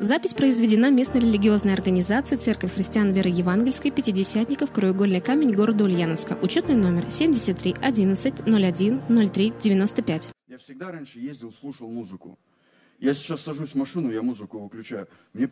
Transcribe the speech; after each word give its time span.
Запись 0.00 0.34
произведена 0.34 0.90
местной 0.90 1.20
религиозной 1.20 1.72
организацией 1.72 2.40
Церковь 2.40 2.74
христиан 2.74 3.12
веры 3.12 3.30
евангельской 3.30 3.90
Пятидесятников 3.90 4.72
Краеугольный 4.72 5.20
камень 5.20 5.52
города 5.52 5.84
Ульяновска. 5.84 6.36
Учетный 6.42 6.74
номер 6.74 7.10
73 7.10 7.76
11 7.80 8.40
01 8.46 9.28
03 9.30 9.52
95. 9.62 10.28
Я 10.48 10.58
всегда 10.58 10.90
раньше 10.90 11.20
ездил, 11.20 11.52
слушал 11.52 11.88
музыку. 11.88 12.38
Я 12.98 13.14
сейчас 13.14 13.42
сажусь 13.42 13.70
в 13.70 13.74
машину, 13.76 14.10
я 14.10 14.22
музыку 14.22 14.58
выключаю. 14.58 15.08
Мне 15.32 15.48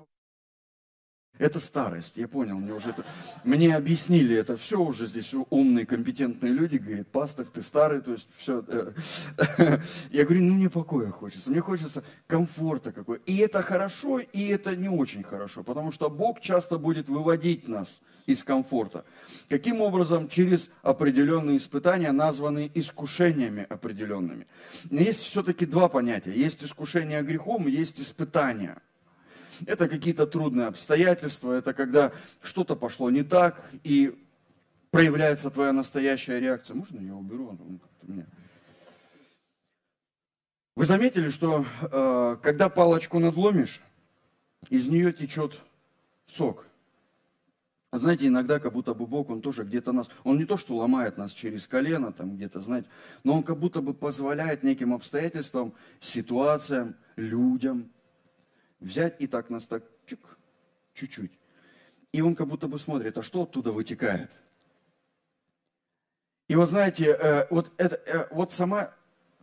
это 1.39 1.61
старость, 1.61 2.17
я 2.17 2.29
понял, 2.29 2.57
мне 2.57 2.75
уже 2.75 2.91
это, 2.91 3.05
мне 3.43 3.75
объяснили 3.75 4.37
это 4.37 4.57
все 4.57 4.79
уже 4.79 5.07
здесь 5.07 5.35
умные, 5.51 5.87
компетентные 5.87 6.53
люди, 6.53 6.77
говорят, 6.77 7.09
пастор, 7.09 7.47
ты 7.47 7.63
старый, 7.63 8.01
то 8.01 8.13
есть 8.13 8.29
все. 8.37 8.63
Э, 8.69 9.79
я 10.11 10.25
говорю, 10.25 10.43
ну 10.43 10.55
мне 10.55 10.69
покоя 10.69 11.11
хочется, 11.11 11.51
мне 11.51 11.61
хочется 11.61 12.05
комфорта 12.27 12.93
какой. 12.93 13.19
И 13.25 13.39
это 13.39 13.63
хорошо, 13.63 14.19
и 14.19 14.47
это 14.49 14.77
не 14.77 14.89
очень 14.89 15.23
хорошо, 15.23 15.63
потому 15.63 15.91
что 15.91 16.11
Бог 16.11 16.41
часто 16.41 16.79
будет 16.79 17.09
выводить 17.09 17.67
нас 17.67 18.01
из 18.27 18.45
комфорта. 18.45 19.05
Каким 19.49 19.81
образом? 19.81 20.29
Через 20.29 20.71
определенные 20.83 21.57
испытания, 21.57 22.13
названные 22.13 22.71
искушениями 22.75 23.67
определенными. 23.69 24.47
Есть 24.91 25.23
все-таки 25.23 25.67
два 25.67 25.89
понятия. 25.89 26.33
Есть 26.33 26.63
искушение 26.63 27.23
грехом, 27.23 27.67
есть 27.67 28.01
испытания– 28.01 28.81
это 29.67 29.89
какие-то 29.89 30.27
трудные 30.27 30.67
обстоятельства, 30.69 31.53
это 31.53 31.75
когда 31.75 32.13
что-то 32.43 32.77
пошло 32.77 33.11
не 33.11 33.23
так, 33.23 33.63
и 33.85 34.19
проявляется 34.91 35.51
твоя 35.51 35.73
настоящая 35.73 36.41
реакция. 36.41 36.75
Можно 36.75 37.01
я 37.01 37.15
уберу? 37.15 37.49
Он 37.49 37.81
меня... 38.03 38.27
Вы 40.75 40.87
заметили, 40.87 41.29
что 41.29 41.67
э, 41.83 42.37
когда 42.43 42.69
палочку 42.69 43.19
надломишь, 43.19 43.81
из 44.71 44.89
нее 44.89 45.13
течет 45.13 45.61
сок. 46.27 46.67
Знаете, 47.95 48.27
иногда 48.27 48.59
как 48.59 48.73
будто 48.73 48.95
бы 48.95 49.07
Бог, 49.07 49.29
Он 49.29 49.43
тоже 49.43 49.65
где-то 49.65 49.93
нас, 49.93 50.09
Он 50.25 50.39
не 50.39 50.47
то, 50.47 50.57
что 50.57 50.77
ломает 50.77 51.19
нас 51.19 51.33
через 51.33 51.67
колено, 51.67 52.11
там 52.11 52.37
где-то, 52.37 52.63
знаете, 52.63 52.89
но 53.23 53.35
Он 53.35 53.43
как 53.43 53.59
будто 53.59 53.83
бы 53.83 53.93
позволяет 53.93 54.63
неким 54.63 54.95
обстоятельствам, 54.95 55.75
ситуациям, 56.01 56.95
людям, 57.17 57.91
взять 58.83 59.17
и 59.21 59.27
так 59.27 59.51
нас 59.51 59.65
так 59.65 59.83
чук, 60.07 60.39
чуть-чуть. 60.95 61.33
И 62.13 62.21
он 62.21 62.35
как 62.35 62.49
будто 62.49 62.69
бы 62.69 62.79
смотрит, 62.79 63.17
а 63.17 63.23
что 63.23 63.43
оттуда 63.43 63.73
вытекает? 63.73 64.31
И 66.49 66.55
вот 66.55 66.69
знаете, 66.69 67.17
э, 67.19 67.47
вот, 67.51 67.73
это, 67.79 67.97
э, 68.05 68.27
вот 68.31 68.53
сама, 68.53 68.93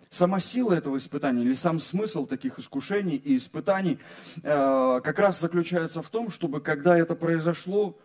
сама 0.10 0.40
сила 0.40 0.74
этого 0.74 0.98
испытания 0.98 1.42
или 1.44 1.54
сам 1.54 1.80
смысл 1.80 2.28
таких 2.28 2.60
искушений 2.60 3.16
и 3.16 3.38
испытаний 3.38 4.00
э, 4.44 5.02
как 5.04 5.18
раз 5.18 5.40
заключается 5.40 6.04
в 6.04 6.10
том, 6.10 6.30
чтобы 6.30 6.62
когда 6.62 6.98
это 6.98 7.16
произошло, 7.16 7.98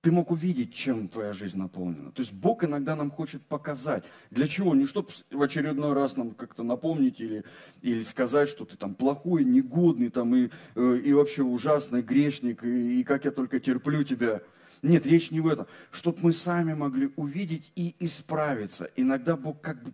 ты 0.00 0.12
мог 0.12 0.30
увидеть, 0.30 0.74
чем 0.74 1.08
твоя 1.08 1.32
жизнь 1.32 1.58
наполнена. 1.58 2.12
То 2.12 2.22
есть 2.22 2.32
Бог 2.32 2.62
иногда 2.62 2.94
нам 2.94 3.10
хочет 3.10 3.42
показать. 3.42 4.04
Для 4.30 4.46
чего? 4.46 4.74
Не 4.74 4.86
чтобы 4.86 5.08
в 5.30 5.42
очередной 5.42 5.92
раз 5.92 6.16
нам 6.16 6.32
как-то 6.32 6.62
напомнить 6.62 7.20
или, 7.20 7.44
или 7.82 8.04
сказать, 8.04 8.48
что 8.48 8.64
ты 8.64 8.76
там 8.76 8.94
плохой, 8.94 9.44
негодный 9.44 10.10
там, 10.10 10.34
и, 10.36 10.50
э, 10.76 11.00
и 11.04 11.12
вообще 11.12 11.42
ужасный 11.42 12.02
грешник, 12.02 12.62
и, 12.62 13.00
и 13.00 13.04
как 13.04 13.24
я 13.24 13.32
только 13.32 13.58
терплю 13.58 14.04
тебя. 14.04 14.42
Нет, 14.82 15.04
речь 15.04 15.32
не 15.32 15.40
в 15.40 15.48
этом. 15.48 15.66
Чтобы 15.90 16.18
мы 16.22 16.32
сами 16.32 16.74
могли 16.74 17.12
увидеть 17.16 17.72
и 17.74 17.96
исправиться. 17.98 18.90
Иногда 18.94 19.36
Бог 19.36 19.60
как 19.60 19.82
бы 19.82 19.92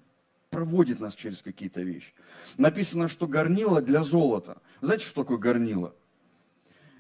проводит 0.50 1.00
нас 1.00 1.14
через 1.14 1.40
какие-то 1.40 1.80
вещи. 1.80 2.12
Написано, 2.58 3.08
что 3.08 3.26
горнило 3.26 3.80
для 3.80 4.04
золота. 4.04 4.58
Знаете, 4.82 5.06
что 5.06 5.22
такое 5.22 5.38
горнило? 5.38 5.94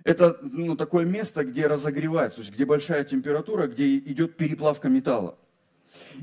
Это 0.04 0.38
ну, 0.42 0.76
такое 0.76 1.06
место, 1.06 1.44
где 1.44 1.66
разогревается, 1.66 2.36
то 2.36 2.42
есть 2.42 2.54
где 2.54 2.66
большая 2.66 3.04
температура, 3.04 3.66
где 3.66 3.96
идет 3.96 4.36
переплавка 4.36 4.90
металла. 4.90 5.38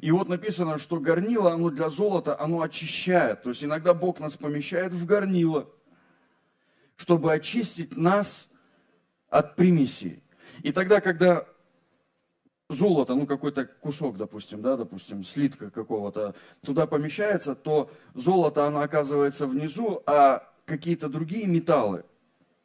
И 0.01 0.11
вот 0.11 0.29
написано, 0.29 0.77
что 0.77 0.99
горнило, 0.99 1.51
оно 1.51 1.71
для 1.71 1.89
золота, 1.89 2.39
оно 2.39 2.61
очищает. 2.61 3.41
То 3.41 3.49
есть 3.49 3.63
иногда 3.63 3.93
Бог 3.93 4.19
нас 4.19 4.37
помещает 4.37 4.93
в 4.93 5.05
горнило, 5.05 5.67
чтобы 6.95 7.33
очистить 7.33 7.97
нас 7.97 8.49
от 9.29 9.55
примесей. 9.55 10.21
И 10.61 10.71
тогда, 10.71 11.01
когда 11.01 11.47
золото, 12.69 13.15
ну 13.15 13.25
какой-то 13.25 13.65
кусок, 13.65 14.17
допустим, 14.17 14.61
да, 14.61 14.77
допустим, 14.77 15.23
слитка 15.23 15.71
какого-то, 15.71 16.35
туда 16.61 16.85
помещается, 16.85 17.55
то 17.55 17.89
золото, 18.13 18.67
оно 18.67 18.81
оказывается 18.81 19.47
внизу, 19.47 20.03
а 20.05 20.47
какие-то 20.65 21.09
другие 21.09 21.47
металлы, 21.47 22.05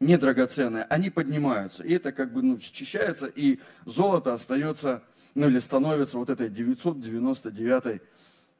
недрагоценные, 0.01 0.85
они 0.85 1.11
поднимаются. 1.11 1.83
И 1.83 1.95
это 1.95 2.13
как 2.13 2.33
бы 2.33 2.43
ну, 2.43 2.59
счищается, 2.61 3.27
и 3.27 3.61
золото 3.85 4.35
остается, 4.35 5.03
ну 5.35 5.49
или 5.49 5.59
становится 5.59 6.19
вот 6.19 6.31
этой 6.31 6.49
999 6.49 8.03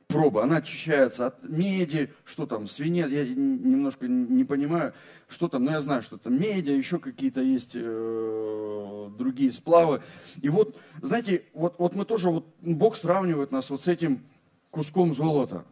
проба. 0.07 0.45
Она 0.45 0.57
очищается 0.57 1.27
от 1.27 1.43
меди, 1.43 2.13
что 2.25 2.47
там, 2.47 2.67
свинец, 2.67 3.11
я 3.11 3.25
немножко 3.25 4.07
не 4.07 4.45
понимаю, 4.45 4.95
что 5.29 5.49
там, 5.49 5.65
но 5.65 5.73
я 5.73 5.81
знаю, 5.81 6.03
что 6.03 6.17
там 6.17 6.41
меди, 6.41 6.71
еще 6.71 6.99
какие-то 6.99 7.41
есть 7.41 7.73
э, 7.75 9.11
другие 9.19 9.53
сплавы. 9.53 10.03
И 10.41 10.49
вот, 10.49 10.77
знаете, 11.03 11.45
вот, 11.53 11.75
вот 11.79 11.95
мы 11.95 12.05
тоже, 12.05 12.31
вот 12.31 12.47
Бог 12.61 12.97
сравнивает 12.97 13.51
нас 13.51 13.71
вот 13.71 13.83
с 13.83 13.89
этим 13.89 14.23
куском 14.71 15.15
золота. 15.15 15.65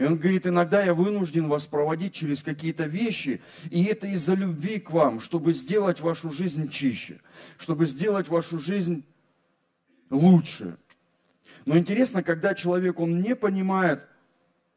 И 0.00 0.02
он 0.02 0.16
говорит, 0.16 0.46
иногда 0.46 0.82
я 0.82 0.94
вынужден 0.94 1.46
вас 1.46 1.66
проводить 1.66 2.14
через 2.14 2.42
какие-то 2.42 2.84
вещи, 2.84 3.42
и 3.68 3.84
это 3.84 4.06
из-за 4.06 4.32
любви 4.32 4.80
к 4.80 4.92
вам, 4.92 5.20
чтобы 5.20 5.52
сделать 5.52 6.00
вашу 6.00 6.30
жизнь 6.30 6.70
чище, 6.70 7.20
чтобы 7.58 7.84
сделать 7.84 8.26
вашу 8.28 8.58
жизнь 8.58 9.04
лучше. 10.08 10.78
Но 11.66 11.76
интересно, 11.76 12.22
когда 12.22 12.54
человек, 12.54 12.98
он 12.98 13.20
не 13.20 13.36
понимает, 13.36 14.00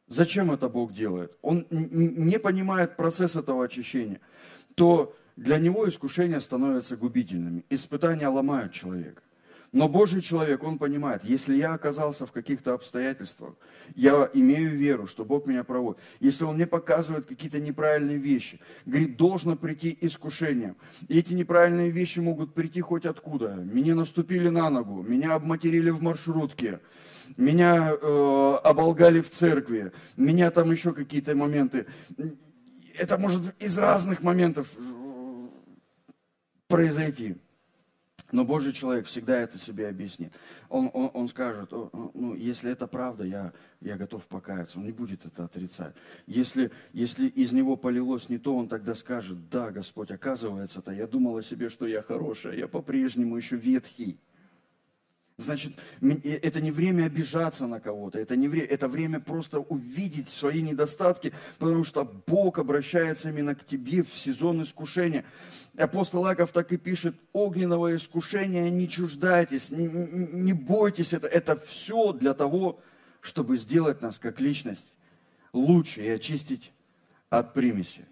зачем 0.09 0.51
это 0.51 0.67
Бог 0.67 0.93
делает, 0.93 1.31
он 1.41 1.65
не 1.69 2.37
понимает 2.37 2.97
процесс 2.97 3.37
этого 3.37 3.63
очищения, 3.63 4.19
то 4.75 5.15
для 5.37 5.57
него 5.57 5.87
искушения 5.87 6.41
становятся 6.41 6.97
губительными. 6.97 7.63
Испытания 7.69 8.27
ломают 8.27 8.73
человека. 8.73 9.23
Но 9.73 9.89
Божий 9.89 10.21
человек, 10.21 10.63
он 10.63 10.77
понимает, 10.77 11.23
если 11.23 11.55
я 11.55 11.73
оказался 11.73 12.27
в 12.27 12.31
каких-то 12.31 12.75
обстоятельствах, 12.75 13.55
я 13.95 14.29
имею 14.31 14.69
веру, 14.69 15.07
что 15.07 15.25
Бог 15.25 15.47
меня 15.47 15.63
проводит. 15.63 15.99
Если 16.19 16.43
Он 16.43 16.55
мне 16.55 16.67
показывает 16.67 17.25
какие-то 17.25 17.59
неправильные 17.59 18.17
вещи, 18.17 18.59
говорит, 18.85 19.17
должно 19.17 19.55
прийти 19.55 19.97
искушение. 19.99 20.75
И 21.07 21.17
эти 21.17 21.33
неправильные 21.33 21.89
вещи 21.89 22.19
могут 22.19 22.53
прийти 22.53 22.81
хоть 22.81 23.07
откуда. 23.07 23.55
Меня 23.55 23.95
наступили 23.95 24.49
на 24.49 24.69
ногу, 24.69 25.01
меня 25.01 25.33
обматерили 25.33 25.89
в 25.89 26.03
маршрутке, 26.03 26.79
меня 27.35 27.95
э, 27.99 28.57
оболгали 28.63 29.21
в 29.21 29.31
церкви, 29.31 29.91
меня 30.17 30.51
там 30.51 30.69
еще 30.69 30.93
какие-то 30.93 31.33
моменты. 31.35 31.87
Это 32.95 33.17
может 33.17 33.59
из 33.59 33.75
разных 33.79 34.21
моментов 34.21 34.67
э, 34.77 35.47
произойти. 36.67 37.37
Но 38.33 38.43
Божий 38.43 38.73
человек 38.73 39.05
всегда 39.05 39.37
это 39.37 39.59
себе 39.59 39.87
объяснит. 39.87 40.33
Он, 40.67 40.89
он, 40.91 41.11
он 41.13 41.29
скажет, 41.29 41.71
ну, 41.71 42.33
если 42.33 42.71
это 42.71 42.87
правда, 42.87 43.23
я, 43.23 43.53
я 43.79 43.95
готов 43.95 44.25
покаяться. 44.25 44.79
Он 44.79 44.85
не 44.85 44.91
будет 44.91 45.23
это 45.23 45.45
отрицать. 45.45 45.93
Если, 46.25 46.71
если 46.93 47.27
из 47.27 47.51
него 47.51 47.77
полилось 47.77 48.29
не 48.29 48.39
то, 48.39 48.57
он 48.57 48.67
тогда 48.67 48.95
скажет, 48.95 49.49
да, 49.51 49.69
Господь, 49.69 50.09
оказывается-то, 50.09 50.91
я 50.91 51.05
думал 51.05 51.37
о 51.37 51.43
себе, 51.43 51.69
что 51.69 51.85
я 51.85 52.01
хорошая, 52.01 52.55
я 52.55 52.67
по-прежнему 52.67 53.37
еще 53.37 53.55
ветхий. 53.55 54.17
Значит, 55.37 55.73
это 56.01 56.61
не 56.61 56.69
время 56.69 57.05
обижаться 57.05 57.65
на 57.65 57.79
кого-то, 57.79 58.19
это, 58.19 58.35
не 58.35 58.47
время, 58.47 58.67
это 58.67 58.87
время 58.87 59.19
просто 59.19 59.59
увидеть 59.59 60.29
свои 60.29 60.61
недостатки, 60.61 61.33
потому 61.57 61.83
что 61.83 62.05
Бог 62.27 62.59
обращается 62.59 63.29
именно 63.29 63.55
к 63.55 63.65
тебе 63.65 64.03
в 64.03 64.13
сезон 64.13 64.61
искушения. 64.61 65.25
Апостол 65.75 66.27
Аков 66.27 66.51
так 66.51 66.71
и 66.71 66.77
пишет, 66.77 67.15
огненного 67.33 67.95
искушения 67.95 68.69
не 68.69 68.87
чуждайтесь, 68.87 69.71
не, 69.71 69.87
не 69.87 70.53
бойтесь, 70.53 71.13
это, 71.13 71.27
это 71.27 71.55
все 71.55 72.13
для 72.13 72.35
того, 72.35 72.79
чтобы 73.19 73.57
сделать 73.57 74.03
нас 74.03 74.19
как 74.19 74.39
личность 74.39 74.93
лучше 75.51 76.05
и 76.05 76.09
очистить 76.09 76.71
от 77.31 77.55
примеси. 77.55 78.05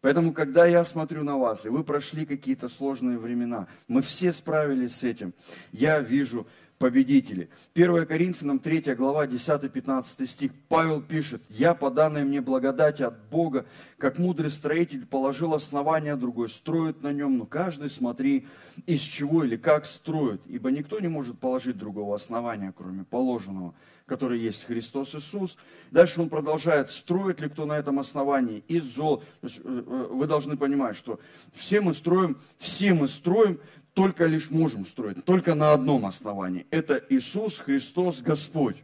Поэтому, 0.00 0.32
когда 0.32 0.66
я 0.66 0.82
смотрю 0.84 1.24
на 1.24 1.36
вас, 1.36 1.66
и 1.66 1.68
вы 1.68 1.84
прошли 1.84 2.24
какие-то 2.24 2.68
сложные 2.68 3.18
времена, 3.18 3.66
мы 3.86 4.00
все 4.00 4.32
справились 4.32 4.96
с 4.96 5.02
этим, 5.02 5.34
я 5.72 6.00
вижу 6.00 6.46
победители. 6.80 7.50
1 7.74 8.06
Коринфянам 8.06 8.58
3 8.58 8.94
глава 8.94 9.26
10-15 9.26 10.26
стих. 10.26 10.52
Павел 10.70 11.02
пишет, 11.02 11.42
«Я, 11.50 11.74
по 11.74 11.90
данной 11.90 12.24
мне 12.24 12.40
благодати 12.40 13.02
от 13.02 13.28
Бога, 13.28 13.66
как 13.98 14.18
мудрый 14.18 14.50
строитель, 14.50 15.04
положил 15.04 15.52
основание, 15.52 16.16
другой 16.16 16.48
строит 16.48 17.02
на 17.02 17.12
нем, 17.12 17.36
но 17.36 17.44
каждый 17.44 17.90
смотри, 17.90 18.46
из 18.86 19.00
чего 19.00 19.44
или 19.44 19.58
как 19.58 19.84
строит, 19.84 20.40
ибо 20.46 20.70
никто 20.70 20.98
не 21.00 21.08
может 21.08 21.38
положить 21.38 21.76
другого 21.76 22.16
основания, 22.16 22.72
кроме 22.74 23.04
положенного, 23.04 23.74
который 24.10 24.40
есть 24.40 24.64
Христос 24.64 25.14
Иисус. 25.14 25.56
Дальше 25.92 26.20
он 26.20 26.28
продолжает, 26.28 26.90
строит 26.90 27.40
ли 27.40 27.48
кто 27.48 27.64
на 27.64 27.78
этом 27.78 28.00
основании 28.00 28.64
из 28.66 28.82
зол. 28.82 29.22
Э, 29.40 29.46
э, 29.46 30.06
вы 30.10 30.26
должны 30.26 30.56
понимать, 30.56 30.96
что 30.96 31.20
все 31.54 31.80
мы 31.80 31.94
строим, 31.94 32.36
все 32.58 32.92
мы 32.92 33.06
строим 33.06 33.60
только 33.94 34.26
лишь 34.26 34.50
можем 34.50 34.84
строить, 34.84 35.24
только 35.24 35.54
на 35.54 35.72
одном 35.72 36.06
основании. 36.06 36.66
Это 36.70 37.00
Иисус 37.08 37.60
Христос 37.60 38.20
Господь. 38.20 38.82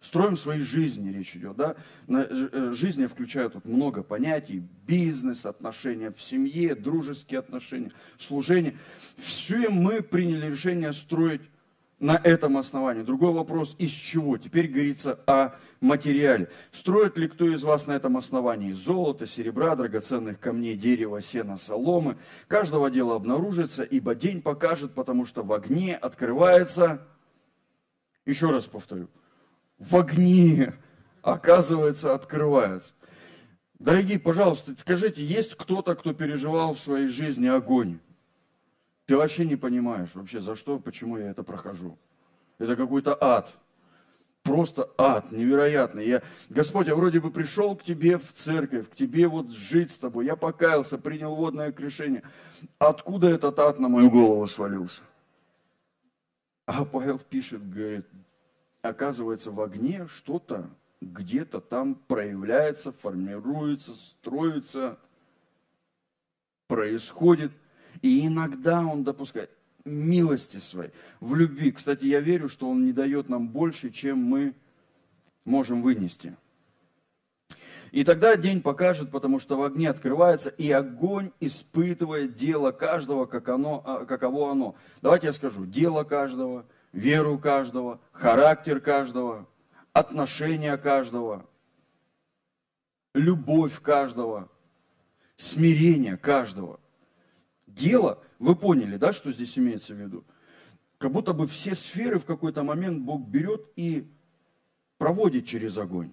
Строим 0.00 0.36
свои 0.36 0.60
жизни, 0.60 1.12
речь 1.12 1.36
идет, 1.36 1.56
да? 1.56 1.76
Э, 2.08 2.72
жизни 2.74 3.06
включают 3.06 3.54
вот 3.54 3.66
много 3.66 4.02
понятий, 4.02 4.60
бизнес, 4.88 5.46
отношения 5.46 6.10
в 6.10 6.20
семье, 6.20 6.74
дружеские 6.74 7.38
отношения, 7.38 7.92
служение. 8.18 8.76
Все 9.18 9.68
мы 9.68 10.02
приняли 10.02 10.50
решение 10.50 10.92
строить 10.92 11.42
на 12.04 12.20
этом 12.22 12.58
основании. 12.58 13.00
Другой 13.00 13.32
вопрос, 13.32 13.74
из 13.78 13.90
чего? 13.90 14.36
Теперь 14.36 14.68
говорится 14.68 15.18
о 15.26 15.54
материале. 15.80 16.50
Строит 16.70 17.16
ли 17.16 17.28
кто 17.28 17.48
из 17.48 17.62
вас 17.62 17.86
на 17.86 17.92
этом 17.92 18.18
основании 18.18 18.72
золото, 18.72 19.26
серебра, 19.26 19.74
драгоценных 19.74 20.38
камней, 20.38 20.76
дерева, 20.76 21.22
сена, 21.22 21.56
соломы? 21.56 22.18
Каждого 22.46 22.90
дела 22.90 23.16
обнаружится, 23.16 23.84
ибо 23.84 24.14
день 24.14 24.42
покажет, 24.42 24.92
потому 24.92 25.24
что 25.24 25.42
в 25.44 25.52
огне 25.54 25.96
открывается, 25.96 27.00
еще 28.26 28.50
раз 28.50 28.66
повторю, 28.66 29.08
в 29.78 29.96
огне, 29.96 30.74
оказывается, 31.22 32.12
открывается. 32.12 32.92
Дорогие, 33.78 34.18
пожалуйста, 34.18 34.74
скажите, 34.76 35.24
есть 35.24 35.54
кто-то, 35.54 35.94
кто 35.94 36.12
переживал 36.12 36.74
в 36.74 36.80
своей 36.80 37.08
жизни 37.08 37.46
огонь? 37.46 37.98
Ты 39.06 39.16
вообще 39.16 39.44
не 39.44 39.56
понимаешь 39.56 40.10
вообще, 40.14 40.40
за 40.40 40.56
что, 40.56 40.78
почему 40.78 41.18
я 41.18 41.30
это 41.30 41.42
прохожу. 41.42 41.98
Это 42.58 42.76
какой-то 42.76 43.16
ад. 43.20 43.54
Просто 44.42 44.90
ад, 44.98 45.32
невероятный. 45.32 46.06
Я, 46.06 46.22
Господь, 46.50 46.86
я 46.86 46.94
вроде 46.94 47.20
бы 47.20 47.30
пришел 47.30 47.76
к 47.76 47.82
тебе 47.82 48.18
в 48.18 48.32
церковь, 48.34 48.90
к 48.90 48.94
тебе 48.94 49.26
вот 49.26 49.50
жить 49.50 49.90
с 49.90 49.98
тобой. 49.98 50.26
Я 50.26 50.36
покаялся, 50.36 50.98
принял 50.98 51.34
водное 51.34 51.72
крещение. 51.72 52.22
Откуда 52.78 53.28
этот 53.28 53.58
ад 53.58 53.78
на 53.78 53.88
мою 53.88 54.10
голову 54.10 54.46
свалился? 54.46 55.00
А 56.66 56.84
Павел 56.84 57.18
пишет, 57.18 57.68
говорит, 57.68 58.06
оказывается, 58.80 59.50
в 59.50 59.60
огне 59.60 60.06
что-то 60.06 60.70
где-то 61.00 61.60
там 61.60 61.94
проявляется, 61.94 62.92
формируется, 62.92 63.92
строится, 63.94 64.98
происходит– 66.68 67.52
и 68.04 68.26
иногда 68.26 68.84
Он 68.84 69.02
допускает 69.02 69.50
милости 69.86 70.58
своей, 70.58 70.90
в 71.20 71.34
любви. 71.34 71.72
Кстати, 71.72 72.04
я 72.04 72.20
верю, 72.20 72.50
что 72.50 72.68
Он 72.68 72.84
не 72.84 72.92
дает 72.92 73.30
нам 73.30 73.48
больше, 73.48 73.90
чем 73.90 74.18
мы 74.18 74.54
можем 75.46 75.80
вынести. 75.80 76.36
И 77.92 78.04
тогда 78.04 78.36
день 78.36 78.60
покажет, 78.60 79.10
потому 79.10 79.38
что 79.38 79.56
в 79.56 79.62
огне 79.62 79.88
открывается, 79.88 80.50
и 80.50 80.70
огонь 80.70 81.30
испытывает 81.40 82.36
дело 82.36 82.72
каждого, 82.72 83.24
как 83.24 83.48
оно, 83.48 83.82
а, 83.86 84.04
каково 84.04 84.50
оно. 84.50 84.74
Давайте 85.00 85.28
я 85.28 85.32
скажу, 85.32 85.64
дело 85.64 86.04
каждого, 86.04 86.66
веру 86.92 87.38
каждого, 87.38 88.00
характер 88.12 88.80
каждого, 88.80 89.48
отношения 89.94 90.76
каждого, 90.76 91.46
любовь 93.14 93.80
каждого, 93.80 94.50
смирение 95.36 96.18
каждого 96.18 96.80
дело, 97.74 98.22
вы 98.38 98.56
поняли, 98.56 98.96
да, 98.96 99.12
что 99.12 99.32
здесь 99.32 99.58
имеется 99.58 99.94
в 99.94 99.98
виду? 99.98 100.24
Как 100.98 101.12
будто 101.12 101.32
бы 101.32 101.46
все 101.46 101.74
сферы 101.74 102.18
в 102.18 102.24
какой-то 102.24 102.62
момент 102.62 103.02
Бог 103.02 103.26
берет 103.26 103.66
и 103.76 104.10
проводит 104.98 105.46
через 105.46 105.76
огонь. 105.76 106.12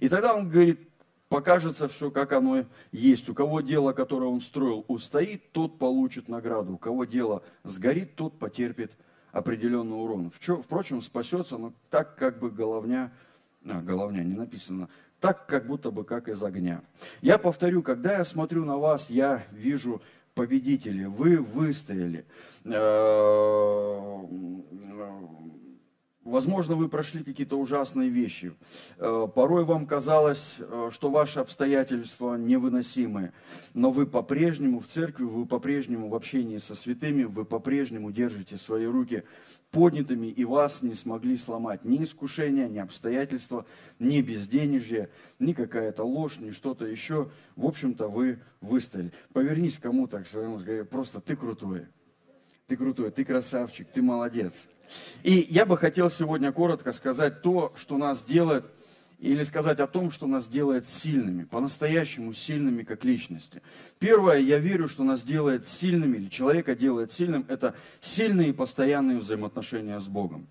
И 0.00 0.08
тогда 0.08 0.34
он 0.34 0.48
говорит, 0.48 0.80
покажется 1.28 1.88
все, 1.88 2.10
как 2.10 2.32
оно 2.32 2.66
есть. 2.92 3.28
У 3.28 3.34
кого 3.34 3.60
дело, 3.60 3.92
которое 3.92 4.26
он 4.26 4.40
строил, 4.40 4.84
устоит, 4.88 5.52
тот 5.52 5.78
получит 5.78 6.28
награду. 6.28 6.74
У 6.74 6.78
кого 6.78 7.04
дело 7.04 7.42
сгорит, 7.62 8.16
тот 8.16 8.38
потерпит 8.38 8.92
определенный 9.32 9.96
урон. 9.96 10.30
Впрочем, 10.30 11.00
спасется, 11.02 11.56
но 11.56 11.72
так 11.88 12.16
как 12.16 12.38
бы 12.38 12.50
головня, 12.50 13.12
а, 13.64 13.80
головня 13.80 14.24
не 14.24 14.34
написано, 14.34 14.88
так, 15.20 15.46
как 15.46 15.66
будто 15.66 15.90
бы 15.90 16.04
как 16.04 16.28
из 16.28 16.42
огня. 16.42 16.82
Я 17.20 17.38
повторю, 17.38 17.82
когда 17.82 18.18
я 18.18 18.24
смотрю 18.24 18.64
на 18.64 18.76
вас, 18.76 19.10
я 19.10 19.44
вижу 19.52 20.00
победители, 20.34 21.04
вы 21.04 21.36
выстояли. 21.38 22.24
Возможно, 26.30 26.76
вы 26.76 26.88
прошли 26.88 27.24
какие-то 27.24 27.58
ужасные 27.58 28.08
вещи. 28.08 28.52
Э, 28.98 29.26
порой 29.34 29.64
вам 29.64 29.84
казалось, 29.84 30.54
э, 30.60 30.90
что 30.92 31.10
ваши 31.10 31.40
обстоятельства 31.40 32.36
невыносимые. 32.36 33.32
Но 33.74 33.90
вы 33.90 34.06
по-прежнему 34.06 34.78
в 34.78 34.86
церкви, 34.86 35.24
вы 35.24 35.44
по-прежнему 35.44 36.08
в 36.08 36.14
общении 36.14 36.58
со 36.58 36.76
святыми, 36.76 37.24
вы 37.24 37.44
по-прежнему 37.44 38.12
держите 38.12 38.58
свои 38.58 38.86
руки 38.86 39.24
поднятыми, 39.72 40.28
и 40.28 40.44
вас 40.44 40.82
не 40.82 40.94
смогли 40.94 41.36
сломать 41.36 41.84
ни 41.84 42.04
искушения, 42.04 42.68
ни 42.68 42.78
обстоятельства, 42.78 43.66
ни 43.98 44.20
безденежье, 44.20 45.10
ни 45.40 45.52
какая-то 45.52 46.04
ложь, 46.04 46.38
ни 46.38 46.52
что-то 46.52 46.86
еще. 46.86 47.28
В 47.56 47.66
общем-то, 47.66 48.06
вы 48.06 48.38
выстояли. 48.60 49.12
Повернись 49.32 49.78
кому-то 49.78 50.22
к 50.22 50.28
своему, 50.28 50.60
скажи, 50.60 50.84
просто 50.84 51.20
ты 51.20 51.34
крутой. 51.34 51.86
Ты 52.68 52.76
крутой, 52.76 53.10
ты 53.10 53.24
красавчик, 53.24 53.88
ты 53.92 54.00
молодец. 54.00 54.68
И 55.22 55.46
я 55.50 55.66
бы 55.66 55.76
хотел 55.76 56.10
сегодня 56.10 56.52
коротко 56.52 56.92
сказать 56.92 57.42
то, 57.42 57.72
что 57.76 57.96
нас 57.98 58.22
делает– 58.22 58.64
или 59.20 59.44
сказать 59.44 59.80
о 59.80 59.86
том, 59.86 60.10
что 60.10 60.26
нас 60.26 60.48
делает 60.48 60.88
сильными, 60.88 61.44
по-настоящему 61.44 62.32
сильными 62.32 62.82
как 62.82 63.04
личности. 63.04 63.60
Первое, 63.98 64.38
я 64.38 64.58
верю, 64.58 64.88
что 64.88 65.04
нас 65.04 65.22
делает 65.22 65.66
сильными, 65.66 66.16
или 66.16 66.28
человека 66.28 66.74
делает 66.74 67.12
сильным, 67.12 67.44
это 67.48 67.74
сильные 68.00 68.48
и 68.48 68.52
постоянные 68.54 69.18
взаимоотношения 69.18 70.00
с 70.00 70.08
Богом. 70.08 70.46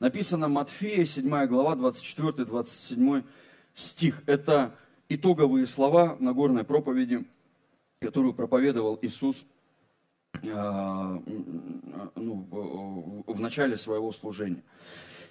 Написано 0.00 0.48
Матфея, 0.48 1.04
7 1.04 1.46
глава, 1.46 1.76
24-27 1.76 3.22
стих. 3.76 4.22
Это 4.26 4.74
итоговые 5.08 5.66
слова 5.66 6.16
Нагорной 6.18 6.64
проповеди, 6.64 7.24
которую 8.00 8.34
проповедовал 8.34 8.98
Иисус 9.00 9.44
э, 10.42 11.18
ну, 12.16 12.46
в 13.40 13.42
начале 13.42 13.76
своего 13.76 14.12
служения. 14.12 14.62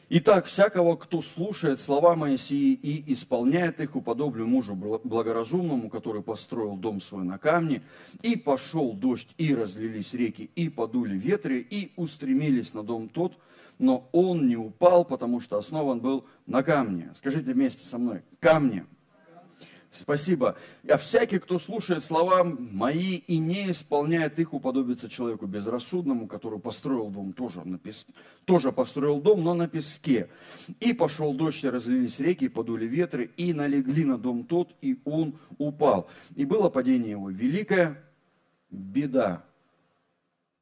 Итак, 0.10 0.46
всякого, 0.46 0.96
кто 0.96 1.22
слушает 1.22 1.80
слова 1.80 2.16
Моисии 2.16 2.74
и 2.74 3.14
исполняет 3.14 3.80
их, 3.80 3.96
уподоблю 3.96 4.48
мужу 4.48 4.74
благоразумному, 4.74 5.92
который 5.92 6.24
построил 6.24 6.76
дом 6.76 7.00
свой 7.00 7.24
на 7.24 7.38
камне, 7.38 7.84
и 8.24 8.36
пошел 8.36 8.94
дождь, 8.94 9.28
и 9.38 9.54
разлились 9.54 10.16
реки, 10.16 10.50
и 10.56 10.68
подули 10.68 11.16
ветры, 11.16 11.60
и 11.60 11.92
устремились 11.96 12.74
на 12.74 12.82
дом 12.82 13.08
тот, 13.08 13.38
но 13.78 14.10
он 14.12 14.48
не 14.48 14.58
упал, 14.58 15.06
потому 15.06 15.40
что 15.40 15.60
основан 15.60 16.00
был 16.00 16.26
на 16.48 16.64
камне. 16.64 17.12
Скажите 17.16 17.54
вместе 17.54 17.86
со 17.86 18.00
мной, 18.00 18.24
камне. 18.40 18.88
Спасибо. 19.92 20.56
А 20.88 20.98
всякий, 20.98 21.40
кто 21.40 21.58
слушает 21.58 22.04
слова 22.04 22.44
мои 22.44 23.16
и 23.16 23.40
не 23.40 23.72
исполняет 23.72 24.40
их, 24.40 24.54
уподобится 24.54 25.10
человеку 25.10 25.48
безрассудному, 25.48 26.28
который 26.28 26.60
построил 26.60 27.10
дом 27.10 27.34
тоже 27.34 27.62
на 27.66 27.80
песке. 27.80 28.14
Тоже 28.46 28.72
построил 28.72 29.20
дом, 29.20 29.44
но 29.44 29.56
на 29.56 29.68
песке. 29.68 30.30
И 30.80 30.94
пошел 30.94 31.34
дождь, 31.34 31.64
и 31.64 31.70
разлились 31.70 32.20
реки, 32.20 32.46
и 32.46 32.50
подули 32.50 32.86
ветры, 32.86 33.32
и 33.36 33.52
налегли 33.52 34.06
на 34.06 34.20
дом 34.20 34.44
тот, 34.44 34.76
и 34.82 35.00
он 35.06 35.40
упал. 35.58 36.08
И 36.36 36.46
было 36.46 36.70
падение 36.70 37.12
его 37.12 37.32
великое, 37.32 38.04
беда 38.70 39.44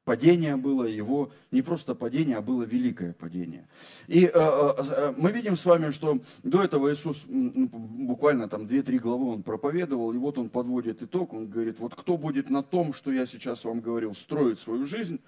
падение 0.08 0.56
было 0.56 0.86
его, 0.86 1.32
не 1.52 1.62
просто 1.62 1.94
падение, 1.94 2.38
а 2.38 2.42
было 2.42 2.64
великое 2.64 3.12
падение. 3.12 3.68
И 4.08 4.24
э, 4.24 4.30
э, 4.34 4.84
э 4.90 5.14
мы 5.18 5.34
видим 5.34 5.58
с 5.58 5.66
вами, 5.66 5.92
что 5.92 6.20
до 6.44 6.64
этого 6.64 6.94
Иисус, 6.94 7.26
буквально 7.28 8.48
там 8.48 8.62
2-3 8.62 9.00
главы 9.00 9.34
он 9.34 9.44
проповедовал, 9.44 10.14
и 10.14 10.18
вот 10.18 10.38
он 10.38 10.48
подводит 10.48 11.04
итог, 11.04 11.34
он 11.34 11.48
говорит, 11.48 11.80
вот 11.80 11.94
кто 11.94 12.16
будет 12.16 12.50
на 12.50 12.64
том, 12.64 12.94
что 12.94 13.12
я 13.12 13.26
сейчас 13.26 13.66
вам 13.66 13.82
говорил, 13.82 14.16
строить 14.16 14.60
свою 14.60 14.86
жизнь, 14.86 15.20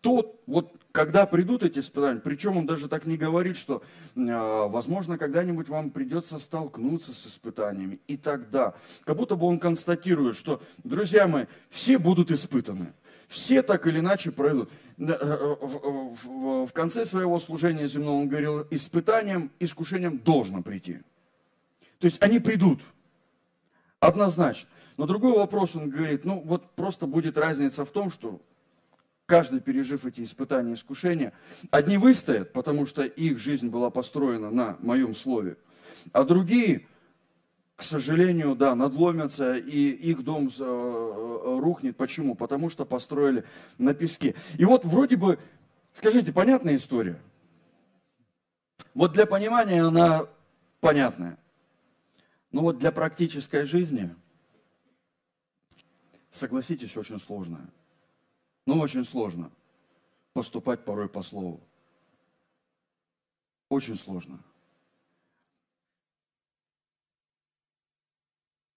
тот, 0.00 0.40
вот 0.46 0.72
когда 0.92 1.26
придут 1.26 1.62
эти 1.62 1.80
испытания, 1.80 2.20
причем 2.20 2.56
он 2.56 2.64
даже 2.64 2.88
так 2.88 3.04
не 3.04 3.18
говорит, 3.18 3.58
что, 3.58 3.82
э, 4.14 4.20
возможно, 4.68 5.18
когда-нибудь 5.18 5.68
вам 5.68 5.90
придется 5.90 6.38
столкнуться 6.38 7.12
с 7.12 7.26
испытаниями. 7.26 8.00
И 8.06 8.16
тогда, 8.16 8.72
как 9.04 9.16
будто 9.18 9.36
бы 9.36 9.44
он 9.44 9.58
констатирует, 9.58 10.36
что, 10.36 10.62
друзья 10.84 11.28
мои, 11.28 11.44
все 11.68 11.98
будут 11.98 12.30
испытаны. 12.30 12.94
Все 13.28 13.62
так 13.62 13.86
или 13.86 13.98
иначе 13.98 14.30
пройдут. 14.30 14.70
В 14.96 16.70
конце 16.72 17.04
своего 17.04 17.38
служения 17.38 17.88
земного 17.88 18.20
он 18.20 18.28
говорил, 18.28 18.66
испытанием, 18.70 19.50
искушением 19.58 20.18
должно 20.18 20.62
прийти. 20.62 21.00
То 21.98 22.06
есть 22.06 22.22
они 22.22 22.38
придут. 22.38 22.80
Однозначно. 24.00 24.68
Но 24.96 25.06
другой 25.06 25.36
вопрос 25.36 25.74
он 25.74 25.90
говорит, 25.90 26.24
ну 26.24 26.40
вот 26.44 26.74
просто 26.74 27.06
будет 27.06 27.36
разница 27.36 27.84
в 27.84 27.90
том, 27.90 28.10
что 28.10 28.40
каждый, 29.26 29.60
пережив 29.60 30.06
эти 30.06 30.22
испытания 30.22 30.72
и 30.72 30.74
искушения, 30.74 31.32
одни 31.70 31.98
выстоят, 31.98 32.52
потому 32.52 32.86
что 32.86 33.02
их 33.02 33.38
жизнь 33.38 33.68
была 33.68 33.90
построена 33.90 34.50
на 34.50 34.76
моем 34.80 35.14
слове, 35.14 35.56
а 36.12 36.24
другие, 36.24 36.86
к 37.76 37.82
сожалению, 37.82 38.56
да, 38.56 38.74
надломятся, 38.74 39.54
и 39.56 39.90
их 39.90 40.24
дом 40.24 40.48
э, 40.48 40.50
э, 40.58 41.58
рухнет. 41.60 41.96
Почему? 41.96 42.34
Потому 42.34 42.70
что 42.70 42.86
построили 42.86 43.44
на 43.76 43.92
песке. 43.92 44.34
И 44.56 44.64
вот 44.64 44.86
вроде 44.86 45.16
бы, 45.16 45.38
скажите, 45.92 46.32
понятная 46.32 46.76
история? 46.76 47.20
Вот 48.94 49.12
для 49.12 49.26
понимания 49.26 49.82
она 49.82 50.26
понятная. 50.80 51.38
Но 52.50 52.62
вот 52.62 52.78
для 52.78 52.92
практической 52.92 53.66
жизни, 53.66 54.14
согласитесь, 56.30 56.96
очень 56.96 57.20
сложная. 57.20 57.68
Ну, 58.64 58.80
очень 58.80 59.04
сложно 59.04 59.50
поступать 60.32 60.82
порой 60.82 61.10
по 61.10 61.22
слову. 61.22 61.60
Очень 63.68 63.98
сложно. 63.98 64.38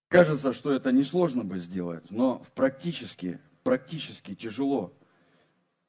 Кажется, 0.09 0.53
что 0.53 0.73
это 0.73 0.91
несложно 0.91 1.43
бы 1.43 1.59
сделать, 1.59 2.09
но 2.09 2.43
практически, 2.55 3.39
практически 3.63 4.33
тяжело. 4.33 4.91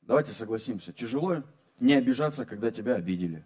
Давайте 0.03 0.33
согласимся, 0.33 0.93
тяжело 0.93 1.43
не 1.81 1.95
обижаться, 1.95 2.45
когда 2.45 2.71
тебя 2.71 2.97
обидели. 2.97 3.43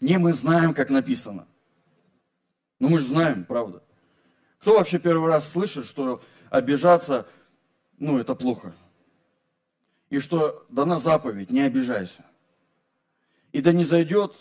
Не 0.00 0.16
мы 0.16 0.32
знаем, 0.32 0.72
как 0.72 0.88
написано. 0.88 1.46
Ну 2.80 2.88
мы 2.88 3.00
же 3.00 3.08
знаем, 3.08 3.44
правда. 3.44 3.82
Кто 4.60 4.78
вообще 4.78 4.98
первый 4.98 5.28
раз 5.28 5.50
слышит, 5.50 5.84
что 5.84 6.22
обижаться, 6.48 7.28
ну, 7.98 8.18
это 8.18 8.34
плохо? 8.34 8.74
И 10.08 10.20
что 10.20 10.64
дана 10.70 10.98
заповедь, 10.98 11.50
не 11.50 11.60
обижайся. 11.60 12.24
И 13.52 13.60
да 13.60 13.72
не 13.72 13.84
зайдет 13.84 14.34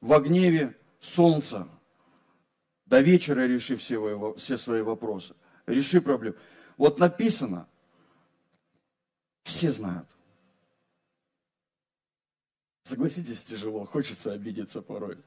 во 0.00 0.20
гневе 0.20 0.79
солнце 1.00 1.66
до 2.86 3.00
вечера 3.00 3.46
реши 3.46 3.76
все, 3.76 4.34
все 4.36 4.56
свои 4.56 4.82
вопросы. 4.82 5.34
Реши 5.66 6.00
проблему. 6.00 6.36
Вот 6.76 6.98
написано, 6.98 7.68
все 9.42 9.70
знают. 9.70 10.08
Согласитесь, 12.82 13.42
тяжело, 13.42 13.84
хочется 13.84 14.32
обидеться 14.32 14.82
порой. 14.82 15.18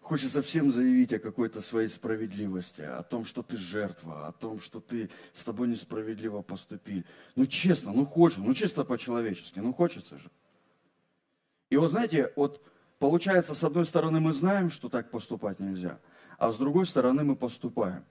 Хочется 0.00 0.42
всем 0.42 0.70
заявить 0.70 1.12
о 1.14 1.18
какой-то 1.18 1.62
своей 1.62 1.88
справедливости, 1.88 2.82
о 2.82 3.02
том, 3.02 3.24
что 3.24 3.42
ты 3.42 3.56
жертва, 3.56 4.26
о 4.26 4.32
том, 4.32 4.60
что 4.60 4.80
ты 4.80 5.10
с 5.32 5.44
тобой 5.44 5.68
несправедливо 5.68 6.42
поступили. 6.42 7.04
Ну 7.36 7.46
честно, 7.46 7.92
ну 7.92 8.04
хочется, 8.04 8.42
ну 8.42 8.52
чисто 8.54 8.84
по-человечески, 8.84 9.60
ну 9.60 9.72
хочется 9.72 10.18
же. 10.18 10.30
И 11.70 11.76
вот 11.76 11.90
знаете, 11.90 12.32
вот 12.36 12.62
получается, 13.04 13.54
с 13.54 13.62
одной 13.62 13.84
стороны 13.84 14.18
мы 14.18 14.32
знаем, 14.32 14.70
что 14.70 14.88
так 14.88 15.10
поступать 15.10 15.60
нельзя, 15.60 15.98
а 16.38 16.50
с 16.50 16.56
другой 16.56 16.86
стороны 16.86 17.22
мы 17.22 17.36
поступаем. 17.36 18.02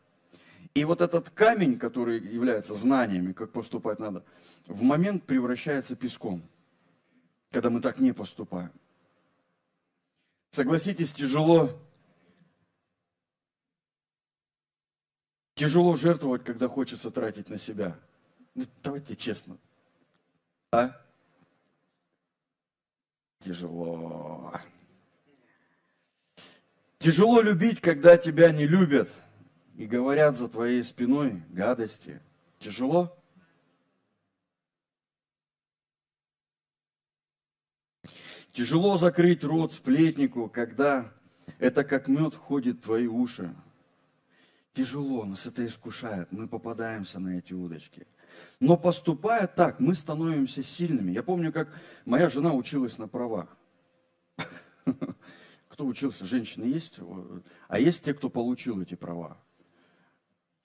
И 0.76 0.86
вот 0.86 1.02
этот 1.02 1.32
камень, 1.32 1.80
который 1.80 2.20
является 2.20 2.76
знаниями, 2.76 3.34
как 3.34 3.52
поступать 3.52 3.98
надо, 3.98 4.24
в 4.68 4.84
момент 4.84 5.24
превращается 5.24 5.96
песком, 5.96 6.44
когда 7.50 7.72
мы 7.72 7.82
так 7.82 7.98
не 7.98 8.12
поступаем. 8.12 8.72
Согласитесь, 10.52 11.12
тяжело. 11.12 11.72
Тяжело 15.56 15.96
жертвовать, 15.96 16.44
когда 16.44 16.68
хочется 16.68 17.10
тратить 17.10 17.50
на 17.50 17.58
себя. 17.58 18.00
Ну, 18.54 18.68
давайте 18.84 19.16
честно. 19.16 19.58
А? 20.72 20.92
Тяжело. 23.40 24.54
Тяжело 27.04 27.42
любить, 27.42 27.82
когда 27.82 28.16
тебя 28.16 28.54
не 28.54 28.66
любят 28.66 29.10
и 29.76 29.86
говорят 29.86 30.38
за 30.38 30.48
твоей 30.48 30.82
спиной 30.86 31.44
гадости. 31.50 32.22
Тяжело? 32.60 33.22
Тяжело 38.54 38.96
закрыть 38.96 39.44
рот 39.44 39.74
сплетнику, 39.74 40.48
когда 40.48 41.12
это 41.60 41.84
как 41.84 42.08
мед 42.08 42.36
входит 42.36 42.78
в 42.78 42.84
твои 42.84 43.08
уши. 43.08 43.54
Тяжело, 44.72 45.26
нас 45.26 45.46
это 45.46 45.68
искушает, 45.68 46.32
мы 46.32 46.48
попадаемся 46.48 47.20
на 47.20 47.38
эти 47.38 47.52
удочки. 47.52 48.08
Но 48.62 48.78
поступая 48.78 49.48
так, 49.48 49.82
мы 49.82 49.96
становимся 49.96 50.64
сильными. 50.64 51.12
Я 51.12 51.22
помню, 51.22 51.52
как 51.52 51.68
моя 52.06 52.30
жена 52.30 52.54
училась 52.54 52.98
на 52.98 53.10
права. 53.10 53.50
Кто 55.74 55.88
учился? 55.88 56.28
Женщины 56.28 56.66
есть? 56.66 57.00
А 57.68 57.80
есть 57.80 58.04
те, 58.04 58.14
кто 58.14 58.30
получил 58.30 58.80
эти 58.80 58.94
права? 58.94 59.40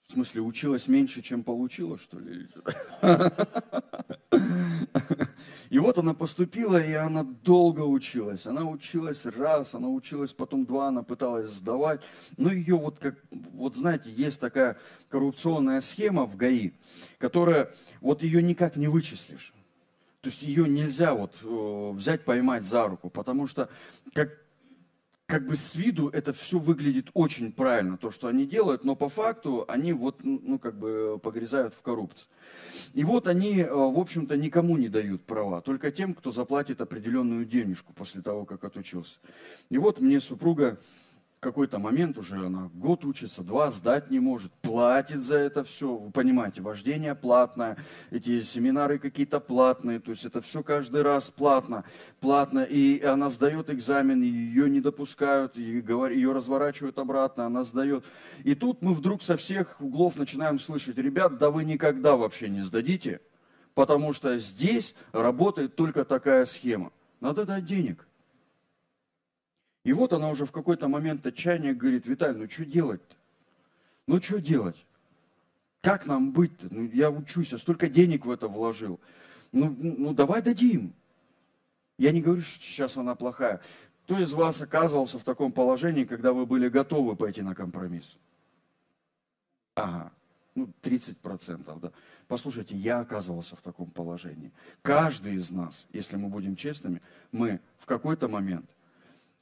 В 0.07 0.13
смысле, 0.13 0.41
училась 0.41 0.87
меньше, 0.87 1.23
чем 1.23 1.43
получила, 1.43 1.97
что 1.97 2.19
ли? 2.19 2.47
И 5.71 5.79
вот 5.79 5.97
она 5.97 6.13
поступила, 6.13 6.77
и 6.77 6.93
она 6.93 7.23
долго 7.23 7.81
училась. 7.81 8.45
Она 8.45 8.65
училась 8.65 9.25
раз, 9.25 9.73
она 9.73 9.87
училась 9.87 10.31
потом 10.31 10.65
два, 10.65 10.89
она 10.89 11.01
пыталась 11.01 11.49
сдавать. 11.49 12.01
Но 12.37 12.51
ее 12.51 12.75
вот 12.75 12.99
как, 12.99 13.15
вот 13.31 13.75
знаете, 13.75 14.11
есть 14.11 14.39
такая 14.39 14.77
коррупционная 15.09 15.81
схема 15.81 16.27
в 16.27 16.35
ГАИ, 16.35 16.73
которая, 17.17 17.73
вот 17.99 18.21
ее 18.21 18.43
никак 18.43 18.75
не 18.75 18.87
вычислишь. 18.87 19.55
То 20.21 20.29
есть 20.29 20.43
ее 20.43 20.67
нельзя 20.67 21.15
вот 21.15 21.33
э, 21.41 21.91
взять, 21.93 22.25
поймать 22.25 22.65
за 22.65 22.87
руку, 22.87 23.09
потому 23.09 23.47
что 23.47 23.69
как 24.13 24.48
как 25.29 25.45
бы 25.45 25.55
с 25.55 25.75
виду 25.75 26.09
это 26.09 26.33
все 26.33 26.57
выглядит 26.57 27.11
очень 27.13 27.51
правильно, 27.51 27.99
то, 27.99 28.09
что 28.09 28.27
они 28.27 28.47
делают, 28.47 28.83
но 28.83 28.95
по 28.95 29.09
факту 29.09 29.63
они 29.67 29.93
вот, 29.93 30.23
ну, 30.23 30.57
как 30.57 30.75
бы 30.75 31.19
погрязают 31.21 31.75
в 31.75 31.83
коррупции. 31.83 32.25
И 32.95 33.03
вот 33.03 33.27
они, 33.27 33.59
э, 33.59 33.71
в 33.71 33.99
общем-то, 33.99 34.35
никому 34.35 34.75
не 34.75 34.89
дают 34.89 35.23
права, 35.23 35.61
только 35.61 35.91
тем, 35.91 36.15
кто 36.15 36.31
заплатит 36.31 36.81
определенную 36.81 37.45
денежку 37.45 37.93
после 37.93 38.23
того, 38.23 38.45
как 38.45 38.63
отучился. 38.63 39.19
И 39.69 39.77
вот 39.77 39.99
мне 39.99 40.19
супруга 40.19 40.79
какой-то 41.39 41.79
момент 41.79 42.17
уже 42.17 42.45
она 42.45 42.69
год 42.73 43.05
учится, 43.05 43.43
два 43.43 43.69
сдать 43.69 44.09
не 44.09 44.19
может, 44.19 44.51
платит 44.61 45.23
за 45.23 45.35
это 45.35 45.63
все. 45.63 45.95
Вы 45.95 46.11
понимаете, 46.11 46.61
вождение 46.61 47.15
платное, 47.15 47.77
эти 48.11 48.41
семинары 48.41 48.99
какие-то 48.99 49.39
платные, 49.39 49.99
то 49.99 50.11
есть 50.11 50.25
это 50.25 50.41
все 50.41 50.63
каждый 50.63 51.01
раз 51.01 51.29
платно, 51.29 51.85
платно. 52.19 52.59
И 52.59 53.01
она 53.01 53.29
сдает 53.29 53.69
экзамен, 53.69 54.21
ее 54.21 54.69
не 54.69 54.81
допускают, 54.81 55.55
ее 55.55 56.31
разворачивают 56.33 56.99
обратно, 56.99 57.45
она 57.45 57.63
сдает. 57.63 58.03
И 58.43 58.53
тут 58.53 58.81
мы 58.81 58.93
вдруг 58.93 59.21
со 59.21 59.37
всех 59.37 59.79
углов 59.79 60.17
начинаем 60.17 60.59
слышать, 60.59 60.97
ребят, 60.97 61.37
да 61.37 61.51
вы 61.51 61.63
никогда 61.63 62.17
вообще 62.17 62.49
не 62.49 62.63
сдадите, 62.63 63.21
потому 63.75 64.11
что 64.11 64.37
здесь 64.39 64.93
работает 65.13 65.77
только 65.77 66.03
такая 66.03 66.45
схема. 66.45 66.91
Надо 67.21 67.45
дать 67.45 67.65
денег. 67.65 68.08
И 69.83 69.93
вот 69.93 70.13
она 70.13 70.29
уже 70.29 70.45
в 70.45 70.51
какой-то 70.51 70.87
момент 70.87 71.25
отчаяния 71.25 71.73
говорит, 71.73 72.05
Виталий, 72.05 72.37
ну 72.37 72.49
что 72.49 72.65
делать-то? 72.65 73.15
Ну 74.07 74.21
что 74.21 74.41
делать? 74.41 74.85
Как 75.81 76.05
нам 76.05 76.31
быть-то? 76.31 76.67
Ну, 76.69 76.89
я 76.91 77.09
учусь, 77.09 77.51
я 77.51 77.57
столько 77.57 77.87
денег 77.87 78.25
в 78.25 78.31
это 78.31 78.47
вложил. 78.47 78.99
Ну, 79.51 79.75
ну 79.79 80.13
давай 80.13 80.41
дадим. 80.41 80.93
Я 81.97 82.11
не 82.11 82.21
говорю, 82.21 82.41
что 82.41 82.61
сейчас 82.61 82.97
она 82.97 83.15
плохая. 83.15 83.61
Кто 84.03 84.19
из 84.19 84.33
вас 84.33 84.61
оказывался 84.61 85.19
в 85.19 85.23
таком 85.23 85.51
положении, 85.51 86.03
когда 86.03 86.33
вы 86.33 86.45
были 86.45 86.67
готовы 86.67 87.15
пойти 87.15 87.41
на 87.41 87.55
компромисс? 87.55 88.17
Ага, 89.75 90.11
ну 90.55 90.69
30%, 90.81 91.79
да. 91.79 91.91
Послушайте, 92.27 92.75
я 92.75 92.99
оказывался 92.99 93.55
в 93.55 93.61
таком 93.61 93.89
положении. 93.91 94.51
Каждый 94.81 95.35
из 95.35 95.51
нас, 95.51 95.85
если 95.93 96.17
мы 96.17 96.27
будем 96.27 96.55
честными, 96.55 97.01
мы 97.31 97.61
в 97.77 97.85
какой-то 97.85 98.27
момент 98.27 98.69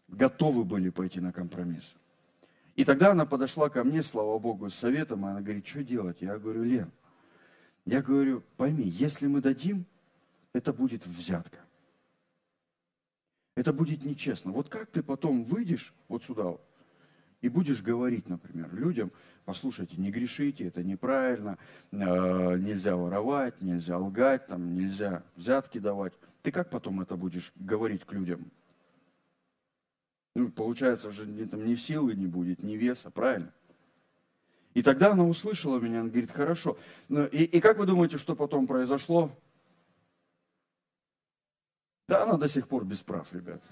готовы 0.08 0.64
были 0.64 0.90
пойти 0.90 1.20
на 1.20 1.32
компромисс. 1.32 1.94
И 2.76 2.86
тогда 2.86 3.12
она 3.12 3.26
подошла 3.26 3.70
ко 3.70 3.84
мне, 3.84 4.02
слава 4.02 4.38
Богу, 4.38 4.70
с 4.70 4.76
советом, 4.76 5.26
и 5.26 5.30
она 5.30 5.42
говорит, 5.42 5.68
что 5.68 5.84
делать? 5.84 6.18
Я 6.22 6.38
говорю, 6.38 6.64
Лен, 6.64 6.92
я 7.86 8.02
говорю, 8.02 8.44
пойми, 8.56 8.84
если 8.84 9.28
мы 9.28 9.42
дадим, 9.42 9.86
это 10.54 10.74
будет 10.74 11.06
взятка. 11.08 11.60
Это 13.56 13.74
будет 13.74 14.06
нечестно. 14.06 14.52
Вот 14.52 14.70
как 14.70 14.92
ты 14.92 15.02
потом 15.02 15.44
выйдешь 15.44 15.94
вот 16.08 16.24
сюда, 16.24 16.58
И 17.42 17.50
будешь 17.50 17.82
говорить, 17.82 18.30
например, 18.30 18.70
людям, 18.76 19.12
послушайте, 19.46 19.96
не 19.98 20.12
грешите, 20.12 20.66
это 20.66 20.84
неправильно, 20.84 21.58
э, 21.92 21.98
нельзя 21.98 22.96
воровать, 22.96 23.60
нельзя 23.62 23.98
лгать, 23.98 24.46
там, 24.46 24.76
нельзя 24.76 25.24
взятки 25.36 25.80
давать. 25.80 26.14
Ты 26.44 26.52
как 26.52 26.70
потом 26.70 27.02
это 27.02 27.16
будешь 27.16 27.52
говорить 27.56 28.06
к 28.06 28.14
людям? 28.14 28.52
Ну, 30.38 30.52
получается, 30.52 31.08
уже 31.08 31.26
ни, 31.26 31.46
там, 31.46 31.66
ни 31.66 31.74
силы 31.74 32.14
не 32.14 32.28
будет, 32.28 32.62
ни 32.62 32.74
веса, 32.74 33.10
правильно? 33.10 33.52
И 34.76 34.84
тогда 34.84 35.14
она 35.14 35.26
услышала 35.26 35.80
меня, 35.80 36.02
она 36.02 36.10
говорит, 36.10 36.32
хорошо. 36.32 36.78
Ну, 37.10 37.26
и, 37.26 37.44
и 37.44 37.60
как 37.60 37.80
вы 37.80 37.88
думаете, 37.88 38.20
что 38.20 38.36
потом 38.36 38.68
произошло? 38.68 39.32
Да, 42.08 42.22
она 42.22 42.38
до 42.38 42.48
сих 42.48 42.68
пор 42.68 42.86
без 42.86 43.00
прав, 43.00 43.28
ребят. 43.34 43.64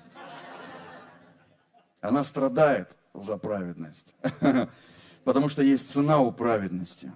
Она 2.01 2.23
страдает 2.23 2.97
за 3.13 3.37
праведность. 3.37 4.15
Потому 5.23 5.49
что 5.49 5.61
есть 5.61 5.91
цена 5.91 6.19
у 6.19 6.31
праведности. 6.31 7.11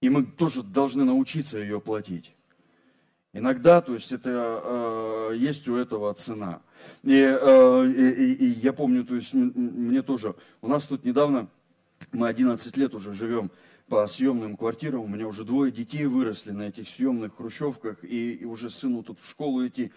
И 0.00 0.08
мы 0.08 0.24
тоже 0.24 0.64
должны 0.64 1.04
научиться 1.04 1.58
ее 1.58 1.80
платить. 1.80 2.34
Иногда, 3.32 3.80
то 3.80 3.94
есть 3.94 4.10
это 4.10 5.30
э, 5.30 5.36
есть 5.36 5.68
у 5.68 5.76
этого 5.76 6.12
цена. 6.14 6.62
И, 7.04 7.12
э, 7.12 7.86
и, 7.86 8.32
и 8.32 8.46
я 8.60 8.72
помню, 8.72 9.04
то 9.04 9.14
есть 9.14 9.32
мне 9.32 10.02
тоже, 10.02 10.34
у 10.60 10.68
нас 10.68 10.86
тут 10.88 11.04
недавно, 11.04 11.48
мы 12.10 12.26
11 12.26 12.76
лет 12.76 12.94
уже 12.94 13.14
живем 13.14 13.52
по 13.86 14.06
съемным 14.08 14.56
квартирам, 14.56 15.02
у 15.02 15.06
меня 15.06 15.28
уже 15.28 15.44
двое 15.44 15.70
детей 15.70 16.06
выросли 16.06 16.50
на 16.50 16.62
этих 16.62 16.88
съемных 16.88 17.36
хрущевках, 17.36 18.02
и, 18.02 18.32
и 18.32 18.44
уже 18.44 18.68
сыну 18.68 19.04
тут 19.04 19.20
в 19.20 19.28
школу 19.28 19.64
идти. 19.64 19.92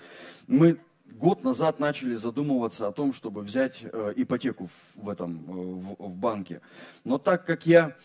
Мы 0.45 0.77
год 1.05 1.43
назад 1.43 1.79
начали 1.79 2.15
задумываться 2.15 2.87
о 2.87 2.91
том, 2.91 3.13
чтобы 3.13 3.41
взять 3.41 3.79
э, 3.81 4.13
ипотеку 4.15 4.69
в, 4.95 5.09
этом, 5.09 5.43
э, 5.47 5.51
в, 5.51 6.07
в 6.09 6.15
банке. 6.15 6.61
Но 7.03 7.17
так 7.17 7.45
как 7.45 7.65
я, 7.65 7.95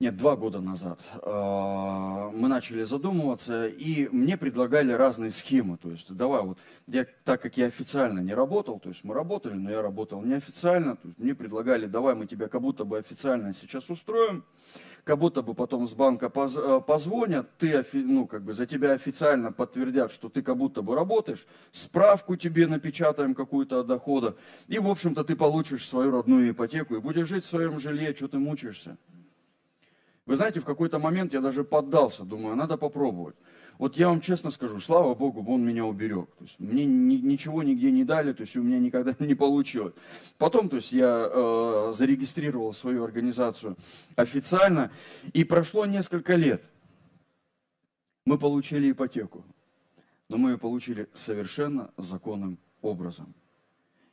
нет, 0.00 0.16
два 0.16 0.34
года 0.34 0.62
назад, 0.62 0.98
э, 1.12 2.30
мы 2.32 2.48
начали 2.48 2.84
задумываться, 2.84 3.66
и 3.66 4.08
мне 4.08 4.38
предлагали 4.38 4.92
разные 4.92 5.30
схемы. 5.30 5.76
То 5.76 5.90
есть, 5.90 6.10
давай 6.14 6.40
вот, 6.42 6.58
я, 6.86 7.06
так 7.24 7.42
как 7.42 7.58
я 7.58 7.66
официально 7.66 8.20
не 8.20 8.32
работал, 8.32 8.80
то 8.80 8.88
есть 8.88 9.04
мы 9.04 9.12
работали, 9.12 9.52
но 9.52 9.70
я 9.70 9.82
работал 9.82 10.22
неофициально, 10.22 10.96
то 10.96 11.06
есть 11.06 11.18
мне 11.18 11.34
предлагали, 11.34 11.84
давай 11.84 12.14
мы 12.14 12.26
тебя 12.26 12.48
как 12.48 12.62
будто 12.62 12.86
бы 12.86 12.96
официально 12.96 13.52
сейчас 13.52 13.90
устроим, 13.90 14.42
как 15.04 15.18
будто 15.18 15.42
бы 15.42 15.52
потом 15.52 15.86
с 15.86 15.92
банка 15.92 16.32
э, 16.34 16.80
позвонят, 16.80 17.58
ты, 17.58 17.84
ну, 17.92 18.26
как 18.26 18.42
бы 18.42 18.54
за 18.54 18.64
тебя 18.64 18.92
официально 18.92 19.52
подтвердят, 19.52 20.12
что 20.12 20.30
ты 20.30 20.40
как 20.40 20.56
будто 20.56 20.80
бы 20.80 20.94
работаешь, 20.94 21.46
справку 21.72 22.36
тебе 22.36 22.66
напечатаем 22.68 23.34
какую-то 23.34 23.80
от 23.80 23.86
дохода, 23.86 24.34
и, 24.66 24.78
в 24.78 24.88
общем-то, 24.88 25.24
ты 25.24 25.36
получишь 25.36 25.86
свою 25.86 26.10
родную 26.10 26.52
ипотеку 26.52 26.94
и 26.94 27.00
будешь 27.00 27.28
жить 27.28 27.44
в 27.44 27.50
своем 27.50 27.78
жилье, 27.78 28.14
что 28.14 28.28
ты 28.28 28.38
мучаешься. 28.38 28.96
Вы 30.30 30.36
знаете, 30.36 30.60
в 30.60 30.64
какой-то 30.64 31.00
момент 31.00 31.32
я 31.32 31.40
даже 31.40 31.64
поддался, 31.64 32.22
думаю, 32.22 32.54
надо 32.54 32.76
попробовать. 32.76 33.34
Вот 33.78 33.96
я 33.96 34.08
вам 34.08 34.20
честно 34.20 34.52
скажу, 34.52 34.78
слава 34.78 35.12
Богу, 35.16 35.44
он 35.52 35.66
меня 35.66 35.84
уберег. 35.84 36.28
То 36.38 36.44
есть 36.44 36.54
мне 36.60 36.84
ни, 36.84 37.16
ничего 37.16 37.64
нигде 37.64 37.90
не 37.90 38.04
дали, 38.04 38.32
то 38.32 38.42
есть 38.42 38.54
у 38.54 38.62
меня 38.62 38.78
никогда 38.78 39.12
не 39.24 39.34
получилось. 39.34 39.92
Потом, 40.38 40.68
то 40.68 40.76
есть 40.76 40.92
я 40.92 41.28
э, 41.28 41.92
зарегистрировал 41.96 42.72
свою 42.72 43.02
организацию 43.02 43.76
официально, 44.14 44.92
и 45.32 45.42
прошло 45.42 45.84
несколько 45.84 46.36
лет. 46.36 46.62
Мы 48.24 48.38
получили 48.38 48.92
ипотеку, 48.92 49.44
но 50.28 50.36
мы 50.36 50.50
ее 50.50 50.58
получили 50.58 51.08
совершенно 51.12 51.90
законным 51.96 52.56
образом. 52.82 53.34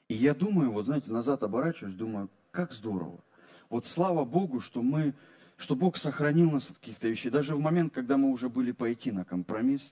И 0.08 0.16
я 0.16 0.34
думаю, 0.34 0.72
вот 0.72 0.86
знаете, 0.86 1.12
назад 1.12 1.44
оборачиваюсь, 1.44 1.94
думаю, 1.94 2.32
как 2.50 2.74
здорово. 2.74 3.20
Вот 3.70 3.86
слава 3.86 4.26
Богу, 4.26 4.62
что 4.62 4.82
мы 4.82 5.14
что 5.58 5.76
Бог 5.76 5.98
сохранил 5.98 6.52
нас 6.52 6.70
от 6.70 6.78
каких-то 6.78 7.08
вещей. 7.08 7.30
Даже 7.30 7.56
в 7.56 7.60
момент, 7.60 7.94
когда 7.94 8.18
мы 8.18 8.30
уже 8.30 8.48
были 8.48 8.72
пойти 8.72 9.12
на 9.12 9.26
компромисс, 9.26 9.92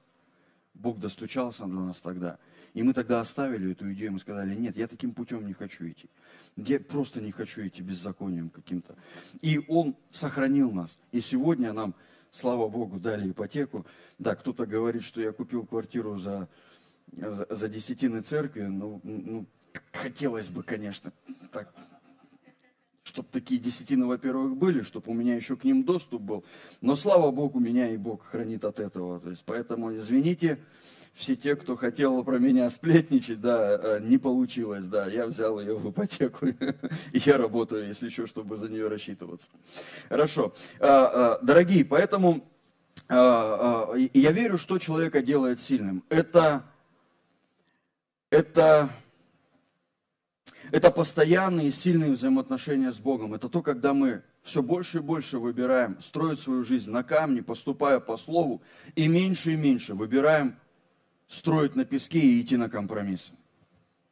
Бог 0.75 0.99
достучался 0.99 1.61
до 1.61 1.67
нас 1.67 1.99
тогда. 1.99 2.37
И 2.73 2.83
мы 2.83 2.93
тогда 2.93 3.21
оставили 3.21 3.71
эту 3.71 3.91
идею, 3.93 4.11
мы 4.11 4.19
сказали, 4.19 4.53
нет, 4.53 4.77
я 4.77 4.87
таким 4.87 5.13
путем 5.13 5.45
не 5.47 5.53
хочу 5.53 5.87
идти. 5.87 6.09
Я 6.57 6.79
просто 6.79 7.21
не 7.21 7.31
хочу 7.31 7.65
идти 7.65 7.81
беззаконием 7.81 8.49
каким-то. 8.49 8.95
И 9.41 9.63
Он 9.67 9.95
сохранил 10.11 10.71
нас. 10.71 10.97
И 11.11 11.21
сегодня 11.21 11.73
нам, 11.73 11.95
слава 12.31 12.67
Богу, 12.67 12.99
дали 12.99 13.31
ипотеку. 13.31 13.85
Да, 14.19 14.35
кто-то 14.35 14.65
говорит, 14.65 15.03
что 15.03 15.21
я 15.21 15.31
купил 15.31 15.65
квартиру 15.65 16.19
за, 16.19 16.49
за, 17.13 17.47
за 17.49 17.69
десятины 17.69 18.21
церкви. 18.21 18.63
Ну, 18.63 18.99
ну, 19.03 19.45
хотелось 19.93 20.49
бы, 20.49 20.61
конечно, 20.61 21.13
так 21.53 21.73
чтобы 23.05 23.29
такие 23.31 23.61
десятины, 23.61 24.07
во-первых, 24.07 24.57
были, 24.57 24.81
чтобы 24.81 25.11
у 25.11 25.13
меня 25.13 25.35
еще 25.35 25.55
к 25.55 25.63
ним 25.63 25.83
доступ 25.83 26.23
был. 26.23 26.43
Но 26.81 26.95
слава 26.95 27.29
Богу, 27.29 27.59
меня 27.59 27.91
и 27.91 27.97
Бог 27.97 28.25
хранит 28.25 28.65
от 28.65 28.79
этого. 28.79 29.19
То 29.19 29.29
есть, 29.29 29.43
поэтому 29.45 29.95
извините, 29.95 30.57
все 31.13 31.35
те, 31.35 31.55
кто 31.55 31.75
хотел 31.75 32.23
про 32.23 32.39
меня 32.39 32.67
сплетничать, 32.69 33.39
да, 33.39 33.79
э, 33.79 33.99
не 34.01 34.17
получилось, 34.17 34.87
да, 34.87 35.05
я 35.05 35.27
взял 35.27 35.59
ее 35.59 35.77
в 35.77 35.89
ипотеку, 35.89 36.47
и 36.47 36.57
я 37.13 37.37
работаю, 37.37 37.87
если 37.87 38.07
еще, 38.07 38.25
чтобы 38.25 38.57
за 38.57 38.69
нее 38.69 38.87
рассчитываться. 38.87 39.49
Хорошо. 40.09 40.53
А, 40.79 41.37
а, 41.37 41.45
дорогие, 41.45 41.85
поэтому 41.85 42.43
а, 43.07 43.93
я 43.95 44.31
верю, 44.31 44.57
что 44.57 44.79
человека 44.79 45.21
делает 45.21 45.59
сильным. 45.59 46.03
Это, 46.09 46.65
это 48.31 48.89
это 50.71 50.91
постоянные 50.91 51.71
сильные 51.71 52.11
взаимоотношения 52.11 52.91
с 52.91 52.97
Богом. 52.97 53.33
Это 53.33 53.49
то, 53.49 53.61
когда 53.61 53.93
мы 53.93 54.23
все 54.43 54.61
больше 54.61 54.99
и 54.99 55.01
больше 55.01 55.37
выбираем 55.37 55.99
строить 56.01 56.39
свою 56.39 56.63
жизнь 56.63 56.91
на 56.91 57.03
камне, 57.03 57.41
поступая 57.41 57.99
по 57.99 58.17
слову, 58.17 58.61
и 58.95 59.07
меньше 59.07 59.53
и 59.53 59.55
меньше 59.55 59.93
выбираем 59.93 60.57
строить 61.27 61.75
на 61.75 61.85
песке 61.85 62.19
и 62.19 62.41
идти 62.41 62.57
на 62.57 62.69
компромиссы. 62.69 63.31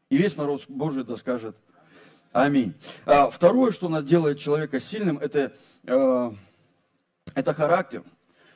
И 0.09 0.17
весь 0.17 0.37
народ 0.37 0.65
Божий 0.67 1.03
да 1.03 1.17
скажет 1.17 1.55
Аминь. 2.33 2.73
А 3.05 3.29
второе, 3.29 3.71
что 3.71 3.89
нас 3.89 4.03
делает 4.03 4.39
человека 4.39 4.79
сильным, 4.79 5.19
это, 5.19 5.53
э, 5.85 6.31
это 7.35 7.53
характер, 7.53 8.03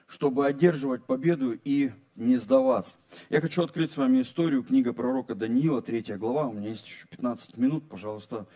чтобы 0.07 0.47
одерживать 0.47 1.03
победу 1.03 1.57
и 1.63 1.91
не 2.15 2.37
сдаваться. 2.37 2.95
Я 3.29 3.41
хочу 3.41 3.63
открыть 3.63 3.91
с 3.91 3.97
вами 3.97 4.21
историю, 4.21 4.63
книга 4.63 4.93
пророка 4.93 5.35
Даниила, 5.35 5.81
3 5.81 6.15
глава, 6.15 6.47
у 6.47 6.53
меня 6.53 6.69
есть 6.69 6.87
еще 6.87 7.05
15 7.09 7.57
минут, 7.57 7.87
пожалуйста, 7.87 8.47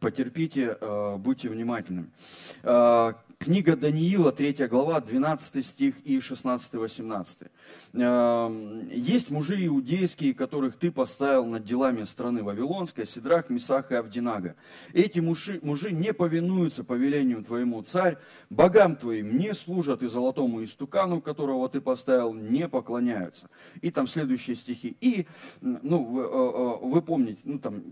потерпите, 0.00 0.78
э, 0.80 1.16
будьте 1.18 1.48
внимательными. 1.48 2.10
Книга 3.38 3.76
Даниила, 3.76 4.32
3 4.32 4.66
глава, 4.68 5.00
12 5.00 5.64
стих 5.64 5.94
и 6.04 6.18
16-18. 6.18 7.50
Эм, 7.92 8.88
есть 8.88 9.30
мужи 9.30 9.66
иудейские, 9.66 10.34
которых 10.34 10.76
ты 10.78 10.90
поставил 10.90 11.44
над 11.46 11.64
делами 11.64 12.04
страны 12.04 12.42
Вавилонской, 12.42 13.06
Сидрах, 13.06 13.50
Месах 13.50 13.90
и 13.90 13.94
Авдинага. 13.94 14.56
Эти 14.92 15.20
мужи, 15.20 15.58
мужи 15.62 15.90
не 15.90 16.12
повинуются 16.12 16.84
повелению 16.84 17.42
твоему, 17.42 17.82
царь, 17.82 18.18
богам 18.50 18.96
твоим 18.96 19.38
не 19.38 19.54
служат 19.54 20.02
и 20.02 20.08
золотому 20.08 20.62
истукану, 20.62 21.20
которого 21.20 21.68
ты 21.68 21.80
поставил, 21.80 22.32
не 22.32 22.68
поклоняются. 22.68 23.48
И 23.80 23.90
там 23.90 24.06
следующие 24.06 24.56
стихи. 24.56 24.96
И, 25.00 25.26
ну, 25.60 26.04
вы, 26.04 26.22
э, 26.22 26.26
э, 26.26 26.86
вы 26.86 27.02
помните, 27.02 27.40
ну, 27.44 27.58
там, 27.58 27.82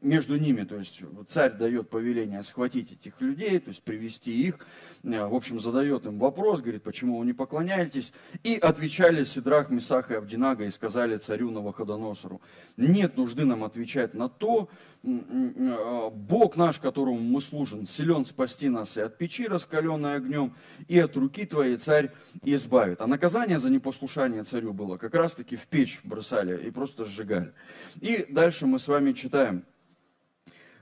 между 0.00 0.36
ними, 0.36 0.64
то 0.64 0.76
есть 0.76 1.00
царь 1.28 1.52
дает 1.52 1.90
повеление 1.90 2.42
схватить 2.42 2.92
этих 2.92 3.20
людей, 3.20 3.58
то 3.58 3.68
есть 3.68 3.82
привести 3.82 4.46
их, 4.46 4.58
в 5.02 5.34
общем, 5.34 5.60
задает 5.60 6.06
им 6.06 6.18
вопрос, 6.18 6.60
говорит, 6.60 6.82
почему 6.82 7.18
вы 7.18 7.26
не 7.26 7.32
поклоняетесь? 7.32 8.12
И 8.44 8.56
отвечали 8.56 9.24
Сидрах, 9.24 9.70
Месах 9.70 10.10
и 10.10 10.14
Авдинага 10.14 10.64
и 10.64 10.70
сказали 10.70 11.16
царю 11.16 11.50
Новоходоносору, 11.50 12.40
нет 12.76 13.16
нужды 13.16 13.44
нам 13.44 13.64
отвечать 13.64 14.14
на 14.14 14.28
то, 14.28 14.68
э, 15.02 16.10
Бог 16.12 16.56
наш, 16.56 16.78
которому 16.78 17.18
мы 17.18 17.40
служим, 17.40 17.86
силен 17.86 18.24
спасти 18.24 18.68
нас 18.68 18.96
и 18.96 19.00
от 19.00 19.16
печи, 19.18 19.46
раскаленной 19.46 20.16
огнем, 20.16 20.54
и 20.88 20.98
от 20.98 21.16
руки 21.16 21.46
твоей 21.46 21.76
царь 21.76 22.10
избавит. 22.44 23.00
А 23.00 23.06
наказание 23.06 23.58
за 23.58 23.70
непослушание 23.70 24.44
царю 24.44 24.72
было 24.72 24.96
как 24.96 25.14
раз-таки 25.14 25.56
в 25.56 25.66
печь 25.66 26.00
бросали 26.04 26.66
и 26.66 26.70
просто 26.70 27.04
сжигали. 27.04 27.52
И 28.00 28.26
дальше 28.28 28.66
мы 28.66 28.78
с 28.78 28.88
вами 28.88 29.12
читаем. 29.12 29.64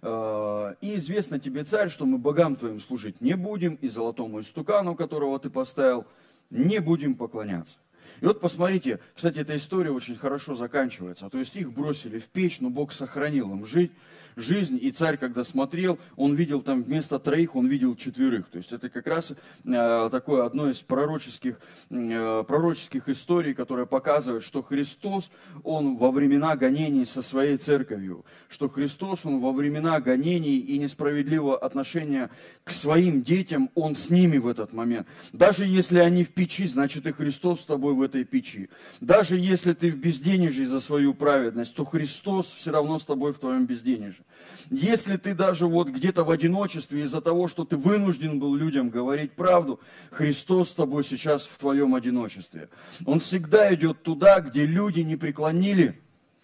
Э, 0.02 0.74
и 0.80 0.96
известно 0.96 1.38
тебе, 1.38 1.64
царь, 1.64 1.88
что 1.88 2.06
мы 2.06 2.18
богам 2.18 2.56
твоим 2.56 2.80
служить 2.80 3.20
не 3.20 3.34
будем, 3.34 3.74
и 3.76 3.88
золотому 3.88 4.40
истукану, 4.40 4.94
которого 4.94 5.38
ты 5.38 5.50
поставил, 5.50 6.06
не 6.50 6.78
будем 6.80 7.14
поклоняться. 7.14 7.76
И 8.20 8.24
вот 8.24 8.40
посмотрите, 8.40 9.00
кстати, 9.14 9.38
эта 9.38 9.56
история 9.56 9.90
очень 9.90 10.16
хорошо 10.16 10.54
заканчивается. 10.54 11.26
А 11.26 11.30
то 11.30 11.38
есть 11.38 11.54
их 11.56 11.72
бросили 11.72 12.18
в 12.18 12.26
печь, 12.26 12.60
но 12.60 12.70
Бог 12.70 12.92
сохранил 12.92 13.52
им 13.52 13.64
жить, 13.64 13.92
жизнь, 14.38 14.78
и 14.80 14.90
царь, 14.90 15.16
когда 15.16 15.44
смотрел, 15.44 15.98
он 16.16 16.34
видел 16.34 16.62
там 16.62 16.82
вместо 16.82 17.18
троих, 17.18 17.56
он 17.56 17.66
видел 17.66 17.96
четверых. 17.96 18.48
То 18.48 18.58
есть 18.58 18.72
это 18.72 18.88
как 18.88 19.06
раз 19.06 19.32
э, 19.32 20.08
такое 20.10 20.44
одно 20.44 20.70
из 20.70 20.78
пророческих, 20.78 21.60
э, 21.90 22.44
пророческих 22.46 23.08
историй, 23.08 23.54
которое 23.54 23.86
показывает, 23.86 24.42
что 24.42 24.62
Христос, 24.62 25.30
он 25.64 25.96
во 25.96 26.10
времена 26.10 26.56
гонений 26.56 27.04
со 27.04 27.22
своей 27.22 27.56
церковью, 27.56 28.24
что 28.48 28.68
Христос, 28.68 29.20
он 29.24 29.40
во 29.40 29.52
времена 29.52 30.00
гонений 30.00 30.58
и 30.58 30.78
несправедливого 30.78 31.58
отношения 31.58 32.30
к 32.64 32.70
своим 32.70 33.22
детям, 33.22 33.70
он 33.74 33.94
с 33.94 34.10
ними 34.10 34.38
в 34.38 34.46
этот 34.46 34.72
момент. 34.72 35.06
Даже 35.32 35.66
если 35.66 35.98
они 35.98 36.24
в 36.24 36.30
печи, 36.30 36.66
значит 36.66 37.06
и 37.06 37.12
Христос 37.12 37.60
с 37.60 37.64
тобой 37.64 37.94
в 37.94 38.02
этой 38.02 38.24
печи. 38.24 38.68
Даже 39.00 39.36
если 39.36 39.72
ты 39.72 39.90
в 39.90 39.96
безденежье 39.96 40.66
за 40.66 40.80
свою 40.80 41.14
праведность, 41.14 41.74
то 41.74 41.84
Христос 41.84 42.46
все 42.52 42.70
равно 42.70 42.98
с 42.98 43.04
тобой 43.04 43.32
в 43.32 43.38
твоем 43.38 43.66
безденежье. 43.66 44.24
Если 44.70 45.16
ты 45.16 45.34
даже 45.34 45.66
вот 45.66 45.88
где-то 45.88 46.24
в 46.24 46.30
одиночестве 46.30 47.04
из-за 47.04 47.20
того, 47.20 47.48
что 47.48 47.64
ты 47.64 47.76
вынужден 47.76 48.38
был 48.38 48.54
людям 48.54 48.90
говорить 48.90 49.32
правду, 49.32 49.80
Христос 50.10 50.70
с 50.70 50.74
тобой 50.74 51.04
сейчас 51.04 51.46
в 51.46 51.58
твоем 51.58 51.94
одиночестве. 51.94 52.68
Он 53.06 53.20
всегда 53.20 53.72
идет 53.74 54.02
туда, 54.02 54.40
где 54.40 54.66
люди 54.66 55.00
не 55.00 55.16
преклонили 55.16 56.00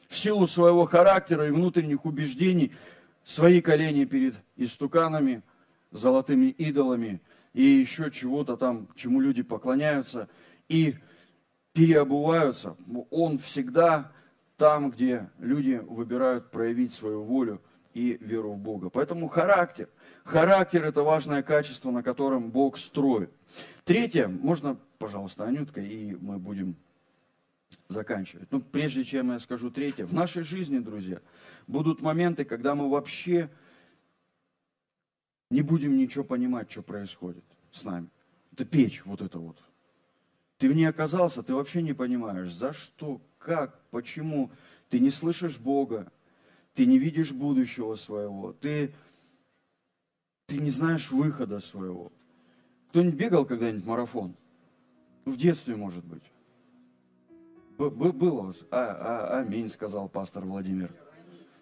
в 0.08 0.16
силу 0.16 0.46
своего 0.46 0.86
характера 0.86 1.46
и 1.48 1.50
внутренних 1.50 2.04
убеждений 2.04 2.72
свои 3.24 3.60
колени 3.60 4.04
перед 4.04 4.36
истуканами, 4.56 5.42
золотыми 5.90 6.46
идолами 6.46 7.20
и 7.52 7.62
еще 7.62 8.10
чего-то 8.10 8.56
там, 8.56 8.88
чему 8.96 9.20
люди 9.20 9.42
поклоняются 9.42 10.28
и 10.68 10.96
переобуваются. 11.72 12.76
Он 13.10 13.38
всегда 13.38 14.12
там, 14.56 14.90
где 14.90 15.30
люди 15.38 15.82
выбирают 15.86 16.50
проявить 16.50 16.94
свою 16.94 17.22
волю 17.22 17.60
и 17.94 18.18
веру 18.20 18.52
в 18.52 18.58
Бога. 18.58 18.90
Поэтому 18.90 19.28
характер. 19.28 19.88
Характер– 20.24 20.84
это 20.86 21.02
важное 21.02 21.42
качество, 21.42 21.90
на 21.90 22.02
котором 22.02 22.50
Бог 22.50 22.76
строит. 22.76 23.30
Третье, 23.84 24.28
можно, 24.28 24.76
пожалуйста, 24.98 25.44
Анютка, 25.44 25.80
и 25.80 26.14
мы 26.16 26.38
будем 26.38 26.76
заканчивать. 27.88 28.50
Ну, 28.50 28.60
прежде 28.60 29.04
чем 29.04 29.32
я 29.32 29.38
скажу 29.38 29.70
третье, 29.70 30.06
в 30.06 30.12
нашей 30.12 30.42
жизни, 30.42 30.78
друзья, 30.78 31.20
будут 31.66 32.00
моменты, 32.00 32.44
когда 32.44 32.74
мы 32.74 32.90
вообще 32.90 33.48
не 35.50 35.62
будем 35.62 35.96
ничего 35.96 36.24
понимать, 36.24 36.70
что 36.70 36.82
происходит 36.82 37.44
с 37.70 37.84
нами. 37.84 38.08
Это 38.52 38.64
печь, 38.64 39.04
вот 39.04 39.20
это 39.20 39.38
вот. 39.38 39.62
Ты 40.58 40.68
в 40.68 40.74
ней 40.74 40.86
оказался, 40.86 41.42
ты 41.42 41.54
вообще 41.54 41.82
не 41.82 41.92
понимаешь, 41.92 42.52
за 42.52 42.72
что, 42.72 43.20
как, 43.38 43.80
почему. 43.90 44.50
Ты 44.88 45.00
не 45.00 45.10
слышишь 45.10 45.58
Бога, 45.58 46.10
ты 46.74 46.86
не 46.86 46.98
видишь 46.98 47.32
будущего 47.32 47.94
своего, 47.94 48.52
ты, 48.52 48.92
ты 50.46 50.58
не 50.58 50.70
знаешь 50.70 51.10
выхода 51.10 51.60
своего. 51.60 52.12
Кто-нибудь 52.90 53.18
бегал 53.18 53.44
когда-нибудь 53.44 53.86
марафон? 53.86 54.34
В 55.24 55.36
детстве, 55.36 55.76
может 55.76 56.04
быть. 56.04 56.22
Было. 57.78 58.54
А, 58.70 59.30
а, 59.32 59.40
аминь, 59.40 59.68
сказал 59.68 60.08
пастор 60.08 60.44
Владимир. 60.44 60.92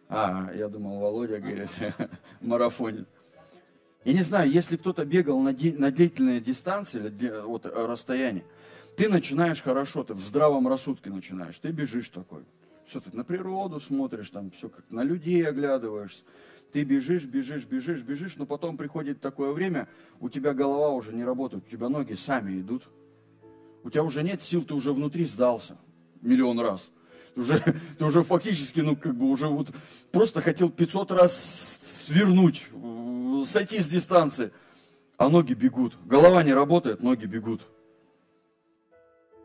А, 0.09 0.51
я 0.55 0.69
думал, 0.69 0.99
Володя 0.99 1.39
говорит, 1.39 1.71
марафонит. 2.41 3.09
Я 4.05 4.13
не 4.15 4.23
знаю, 4.23 4.51
если 4.51 4.77
кто-то 4.77 5.05
бегал 5.05 5.41
на, 5.41 5.53
на 5.53 5.91
длительные 5.91 6.41
дистанции, 6.41 7.43
вот 7.45 7.65
расстояние, 7.67 8.45
ты 8.97 9.09
начинаешь 9.09 9.63
хорошо, 9.63 10.05
ты 10.05 10.13
в 10.15 10.21
здравом 10.21 10.69
рассудке 10.69 11.09
начинаешь, 11.09 11.59
ты 11.59 11.71
бежишь 11.71 12.09
такой. 12.09 12.45
Все, 12.93 13.01
ты 13.01 13.17
на 13.17 13.25
природу 13.25 13.81
смотришь, 13.81 14.29
там 14.29 14.51
все 14.51 14.69
как 14.69 14.85
на 14.91 15.03
людей 15.03 15.49
оглядываешься. 15.49 16.25
Ты 16.73 16.85
бежишь, 16.85 17.25
бежишь, 17.25 17.65
бежишь, 17.65 18.03
бежишь, 18.03 18.37
но 18.37 18.45
потом 18.45 18.77
приходит 18.77 19.19
такое 19.19 19.53
время, 19.53 19.89
у 20.21 20.29
тебя 20.29 20.53
голова 20.53 20.91
уже 20.91 21.15
не 21.15 21.25
работает, 21.25 21.65
у 21.67 21.71
тебя 21.71 21.89
ноги 21.89 22.13
сами 22.13 22.61
идут. 22.61 22.83
У 23.83 23.89
тебя 23.89 24.03
уже 24.03 24.23
нет 24.23 24.43
сил, 24.43 24.63
ты 24.63 24.75
уже 24.75 24.93
внутри 24.93 25.25
сдался 25.25 25.79
миллион 26.21 26.61
раз. 26.61 26.87
Ты 27.35 27.41
уже, 27.41 27.65
ты 27.99 28.05
уже 28.05 28.23
фактически, 28.23 28.81
ну, 28.81 28.95
как 28.95 29.15
бы 29.15 29.31
уже 29.31 29.49
вот 29.49 29.69
просто 30.11 30.43
хотел 30.43 30.69
500 30.69 31.13
раз 31.13 31.81
свернуть, 32.05 32.67
сойти 33.47 33.81
с 33.81 33.89
дистанции, 33.89 34.53
а 35.17 35.31
ноги 35.31 35.55
бегут. 35.55 35.97
Голова 36.05 36.43
не 36.43 36.53
работает, 36.53 37.03
ноги 37.03 37.25
бегут. 37.25 37.67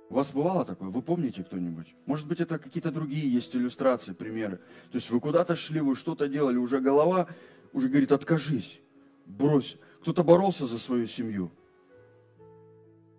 У 0.09 0.15
вас 0.15 0.31
бывало 0.31 0.63
такое? 0.63 0.89
Вы 0.89 1.01
помните 1.01 1.43
кто-нибудь? 1.43 1.93
Может 2.05 2.27
быть, 2.27 2.39
это 2.39 2.57
какие-то 2.59 2.91
другие 2.91 3.31
есть 3.31 3.55
иллюстрации, 3.55 4.13
примеры. 4.13 4.57
То 4.91 4.95
есть 4.95 5.09
вы 5.09 5.19
куда-то 5.19 5.55
шли, 5.55 5.81
вы 5.81 5.95
что-то 5.95 6.27
делали, 6.27 6.57
уже 6.57 6.79
голова 6.79 7.27
уже 7.73 7.89
говорит, 7.89 8.11
откажись, 8.11 8.79
брось. 9.25 9.77
Кто-то 10.01 10.23
боролся 10.23 10.65
за 10.65 10.79
свою 10.79 11.07
семью. 11.07 11.51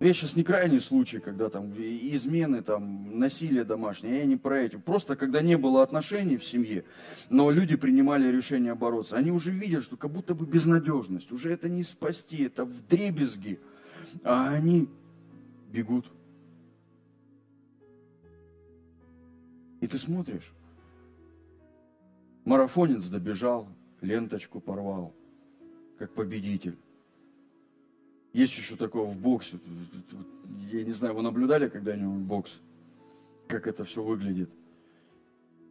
Я 0.00 0.14
сейчас 0.14 0.36
не 0.36 0.44
крайний 0.44 0.80
случай, 0.80 1.18
когда 1.18 1.48
там 1.48 1.72
измены, 1.72 2.62
там, 2.62 3.18
насилие 3.18 3.64
домашнее, 3.64 4.18
я 4.18 4.26
не 4.26 4.36
про 4.36 4.60
эти. 4.60 4.76
Просто 4.76 5.16
когда 5.16 5.42
не 5.42 5.56
было 5.56 5.82
отношений 5.82 6.36
в 6.36 6.44
семье, 6.44 6.84
но 7.30 7.50
люди 7.50 7.76
принимали 7.76 8.30
решение 8.30 8.76
бороться. 8.76 9.16
Они 9.16 9.32
уже 9.32 9.50
видят, 9.50 9.82
что 9.82 9.96
как 9.96 10.12
будто 10.12 10.36
бы 10.36 10.46
безнадежность, 10.46 11.32
уже 11.32 11.52
это 11.52 11.68
не 11.68 11.82
спасти, 11.82 12.44
это 12.44 12.64
в 12.64 12.86
дребезги. 12.86 13.58
А 14.22 14.50
они 14.50 14.88
бегут. 15.72 16.06
И 19.80 19.86
ты 19.86 19.98
смотришь, 19.98 20.52
марафонец 22.44 23.06
добежал, 23.06 23.68
ленточку 24.00 24.60
порвал, 24.60 25.14
как 25.98 26.12
победитель. 26.12 26.76
Есть 28.32 28.56
еще 28.56 28.76
такое 28.76 29.04
в 29.04 29.16
боксе. 29.16 29.58
Я 30.70 30.84
не 30.84 30.92
знаю, 30.92 31.14
вы 31.14 31.22
наблюдали 31.22 31.68
когда-нибудь 31.68 32.22
бокс? 32.22 32.60
Как 33.46 33.66
это 33.66 33.84
все 33.84 34.02
выглядит? 34.02 34.50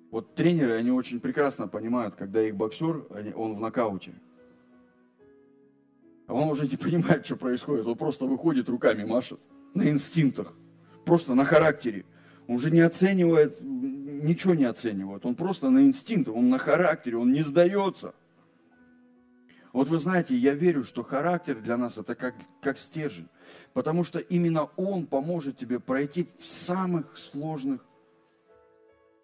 Вот 0.09 0.35
тренеры, 0.35 0.73
они 0.73 0.89
очень 0.89 1.19
прекрасно 1.19 1.67
понимают, 1.67 2.15
когда 2.15 2.41
их 2.41 2.55
боксер, 2.55 3.05
он 3.35 3.55
в 3.55 3.59
нокауте. 3.59 4.13
А 6.27 6.33
он 6.33 6.49
уже 6.49 6.67
не 6.67 6.77
понимает, 6.77 7.25
что 7.25 7.35
происходит. 7.35 7.85
Он 7.85 7.97
просто 7.97 8.25
выходит, 8.25 8.69
руками 8.69 9.03
машет. 9.03 9.39
На 9.73 9.89
инстинктах. 9.89 10.53
Просто 11.05 11.35
на 11.35 11.45
характере. 11.45 12.05
Он 12.47 12.55
уже 12.55 12.71
не 12.71 12.79
оценивает, 12.79 13.59
ничего 13.61 14.53
не 14.53 14.65
оценивает. 14.65 15.25
Он 15.25 15.35
просто 15.35 15.69
на 15.69 15.83
инстинктах, 15.83 16.35
он 16.35 16.49
на 16.49 16.57
характере, 16.57 17.17
он 17.17 17.31
не 17.31 17.43
сдается. 17.43 18.13
Вот 19.73 19.89
вы 19.89 19.99
знаете, 19.99 20.35
я 20.35 20.53
верю, 20.53 20.83
что 20.83 21.03
характер 21.03 21.59
для 21.59 21.77
нас 21.77 21.97
это 21.97 22.15
как, 22.15 22.35
как 22.61 22.79
стержень. 22.79 23.27
Потому 23.73 24.03
что 24.03 24.19
именно 24.19 24.65
он 24.77 25.05
поможет 25.05 25.57
тебе 25.57 25.79
пройти 25.79 26.27
в 26.39 26.47
самых 26.47 27.17
сложных 27.17 27.85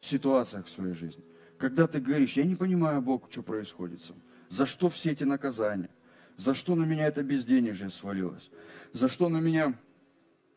ситуациях 0.02 0.66
в 0.66 0.70
своей 0.70 0.94
жизни. 0.94 1.24
Когда 1.58 1.88
ты 1.88 2.02
говоришь, 2.02 2.34
я 2.34 2.44
не 2.44 2.56
понимаю, 2.56 3.02
Бог, 3.02 3.32
что 3.32 3.42
происходит 3.42 4.04
со 4.04 4.12
мной. 4.12 4.26
За 4.50 4.66
что 4.66 4.90
все 4.90 5.12
эти 5.12 5.24
наказания? 5.24 5.90
За 6.36 6.54
что 6.54 6.76
на 6.76 6.84
меня 6.84 7.08
это 7.08 7.24
безденежье 7.24 7.90
свалилось? 7.90 8.52
За 8.92 9.08
что 9.08 9.30
на 9.30 9.38
меня 9.38 9.74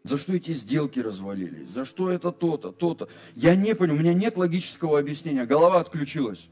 за 0.07 0.19
что 0.19 0.35
эти 0.35 0.53
сделки 0.53 1.01
развалились? 1.01 1.69
За 1.69 1.85
что 1.85 2.11
это 2.11 2.31
то-то, 2.31 2.71
то-то? 2.71 3.09
Я 3.35 3.57
не 3.57 3.75
понял, 3.75 3.95
у 3.95 3.99
меня 3.99 4.15
нет 4.15 4.37
логического 4.37 4.99
объяснения. 4.99 5.45
Голова 5.47 5.81
отключилась. 5.81 6.49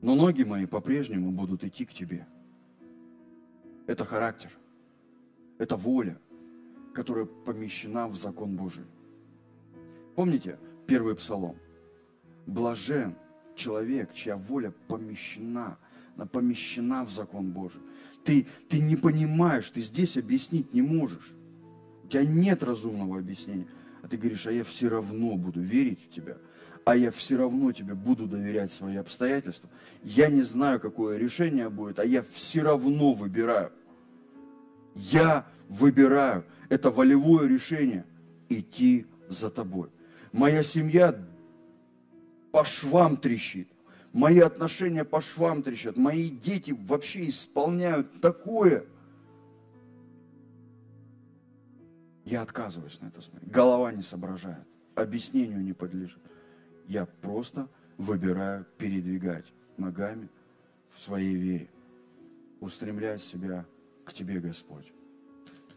Но 0.00 0.16
ноги 0.16 0.42
мои 0.42 0.66
по-прежнему 0.66 1.30
будут 1.30 1.62
идти 1.62 1.84
к 1.84 1.92
тебе. 1.92 2.26
Это 3.86 4.04
характер. 4.04 4.50
Это 5.58 5.76
воля, 5.76 6.18
которая 6.94 7.26
помещена 7.26 8.08
в 8.08 8.16
закон 8.16 8.56
Божий. 8.56 8.84
Помните 10.16 10.58
первый 10.88 11.14
псалом? 11.14 11.56
Блажен 12.46 13.14
человек, 13.54 14.12
чья 14.14 14.36
воля 14.36 14.72
помещена, 14.88 15.78
она 16.16 16.26
помещена 16.26 17.04
в 17.04 17.10
закон 17.10 17.52
Божий. 17.52 17.80
Ты, 18.24 18.46
ты 18.68 18.80
не 18.80 18.96
понимаешь, 18.96 19.70
ты 19.70 19.82
здесь 19.82 20.16
объяснить 20.16 20.74
не 20.74 20.82
можешь 20.82 21.32
тебя 22.12 22.24
нет 22.24 22.62
разумного 22.62 23.18
объяснения. 23.18 23.66
А 24.02 24.08
ты 24.08 24.16
говоришь, 24.16 24.46
а 24.46 24.52
я 24.52 24.64
все 24.64 24.88
равно 24.88 25.36
буду 25.36 25.60
верить 25.60 26.00
в 26.04 26.14
тебя, 26.14 26.36
а 26.84 26.96
я 26.96 27.10
все 27.10 27.36
равно 27.36 27.72
тебе 27.72 27.94
буду 27.94 28.26
доверять 28.26 28.72
свои 28.72 28.96
обстоятельства. 28.96 29.70
Я 30.02 30.28
не 30.28 30.42
знаю, 30.42 30.80
какое 30.80 31.16
решение 31.16 31.70
будет, 31.70 31.98
а 31.98 32.04
я 32.04 32.24
все 32.32 32.62
равно 32.62 33.12
выбираю. 33.12 33.72
Я 34.94 35.46
выбираю. 35.68 36.44
Это 36.68 36.90
волевое 36.90 37.48
решение 37.48 38.04
идти 38.48 39.06
за 39.28 39.48
тобой. 39.48 39.88
Моя 40.32 40.62
семья 40.62 41.16
по 42.50 42.64
швам 42.64 43.16
трещит. 43.16 43.68
Мои 44.12 44.40
отношения 44.40 45.04
по 45.04 45.22
швам 45.22 45.62
трещат. 45.62 45.96
Мои 45.96 46.28
дети 46.28 46.76
вообще 46.86 47.30
исполняют 47.30 48.20
такое– 48.20 48.84
Я 52.32 52.40
отказываюсь 52.40 52.98
на 53.02 53.08
это 53.08 53.20
смотреть. 53.20 53.52
Голова 53.52 53.92
не 53.92 54.00
соображает, 54.00 54.66
объяснению 54.94 55.60
не 55.60 55.74
подлежит. 55.74 56.22
Я 56.88 57.04
просто 57.04 57.68
выбираю 57.98 58.64
передвигать 58.78 59.44
ногами 59.76 60.30
в 60.94 61.00
своей 61.02 61.34
вере, 61.34 61.68
устремляя 62.58 63.18
себя 63.18 63.66
к 64.06 64.14
Тебе, 64.14 64.40
Господь. 64.40 64.90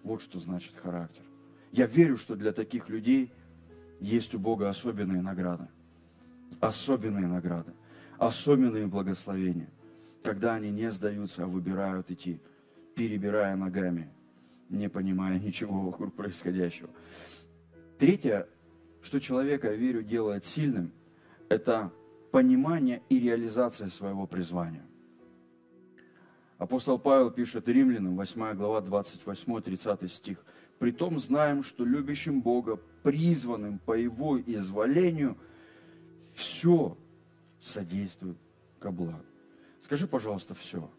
Вот 0.01 0.21
что 0.21 0.39
значит 0.39 0.77
характер. 0.77 1.23
Я 1.73 1.87
верю, 1.87 2.15
что 2.15 2.37
для 2.37 2.53
таких 2.53 2.87
людей 2.87 3.33
есть 3.99 4.33
у 4.33 4.39
Бога 4.39 4.69
особенные 4.69 5.21
награды. 5.21 5.67
Особенные 6.61 7.27
награды. 7.27 7.73
Особенные 8.17 8.87
благословения. 8.87 9.69
Когда 10.23 10.53
они 10.53 10.71
не 10.71 10.89
сдаются, 10.89 11.43
а 11.43 11.47
выбирают 11.47 12.09
идти, 12.11 12.39
перебирая 12.95 13.57
ногами, 13.57 14.09
не 14.69 14.89
понимая 14.89 15.39
ничего 15.39 15.81
вокруг 15.81 16.15
происходящего. 16.15 16.89
Третье, 17.97 18.47
что 19.01 19.19
человека, 19.19 19.69
верю, 19.69 20.03
делает 20.03 20.45
сильным, 20.45 20.91
это 21.49 21.91
понимание 22.31 23.01
и 23.09 23.19
реализация 23.19 23.87
своего 23.89 24.27
призвания. 24.27 24.85
Апостол 26.57 26.97
Павел 26.97 27.31
пишет 27.31 27.67
Римлянам, 27.67 28.15
8 28.15 28.55
глава, 28.55 28.81
28-30 28.81 30.07
стих. 30.07 30.45
«Притом 30.79 31.19
знаем, 31.19 31.63
что 31.63 31.85
любящим 31.85 32.41
Бога, 32.41 32.77
призванным 33.03 33.79
по 33.79 33.93
Его 33.93 34.39
изволению, 34.39 35.37
все 36.33 36.97
содействует 37.61 38.37
ко 38.79 38.91
благу». 38.91 39.23
Скажи, 39.79 40.07
пожалуйста, 40.07 40.55
все. 40.55 40.89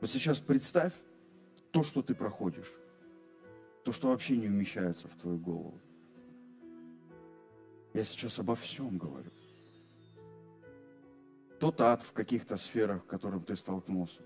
Вот 0.00 0.10
сейчас 0.10 0.38
представь 0.38 0.92
то, 1.74 1.82
что 1.82 2.00
ты 2.00 2.14
проходишь, 2.14 2.72
то, 3.84 3.92
что 3.92 4.08
вообще 4.08 4.36
не 4.36 4.46
умещается 4.46 5.08
в 5.08 5.14
твою 5.16 5.38
голову. 5.38 5.78
Я 7.92 8.04
сейчас 8.04 8.38
обо 8.38 8.54
всем 8.54 8.96
говорю 8.96 9.30
тот 11.64 11.80
ад 11.80 12.02
в 12.02 12.12
каких-то 12.12 12.58
сферах, 12.58 13.02
в 13.02 13.06
котором 13.06 13.42
ты 13.42 13.56
столкнулся. 13.56 14.20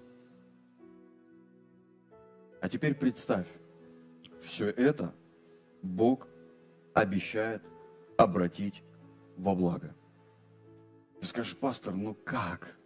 А 2.60 2.68
теперь 2.68 2.96
представь, 2.96 3.46
все 4.40 4.70
это 4.70 5.14
Бог 5.82 6.26
обещает 6.94 7.62
обратить 8.16 8.82
во 9.36 9.54
благо. 9.54 9.94
Ты 11.20 11.26
скажешь, 11.26 11.56
пастор, 11.56 11.94
ну 11.94 12.16
как? 12.24 12.76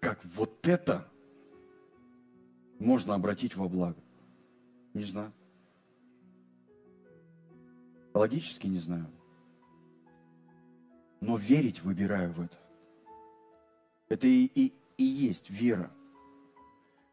Как 0.00 0.22
вот 0.22 0.68
это 0.68 1.10
можно 2.78 3.14
обратить 3.14 3.56
во 3.56 3.70
благо? 3.70 4.03
Не 4.94 5.04
знаю. 5.04 5.32
Логически 8.14 8.68
не 8.68 8.78
знаю. 8.78 9.10
Но 11.20 11.36
верить 11.36 11.82
выбираю 11.82 12.32
в 12.32 12.40
это. 12.40 12.56
Это 14.08 14.28
и, 14.28 14.44
и, 14.44 14.72
и 14.96 15.04
есть 15.04 15.50
вера. 15.50 15.90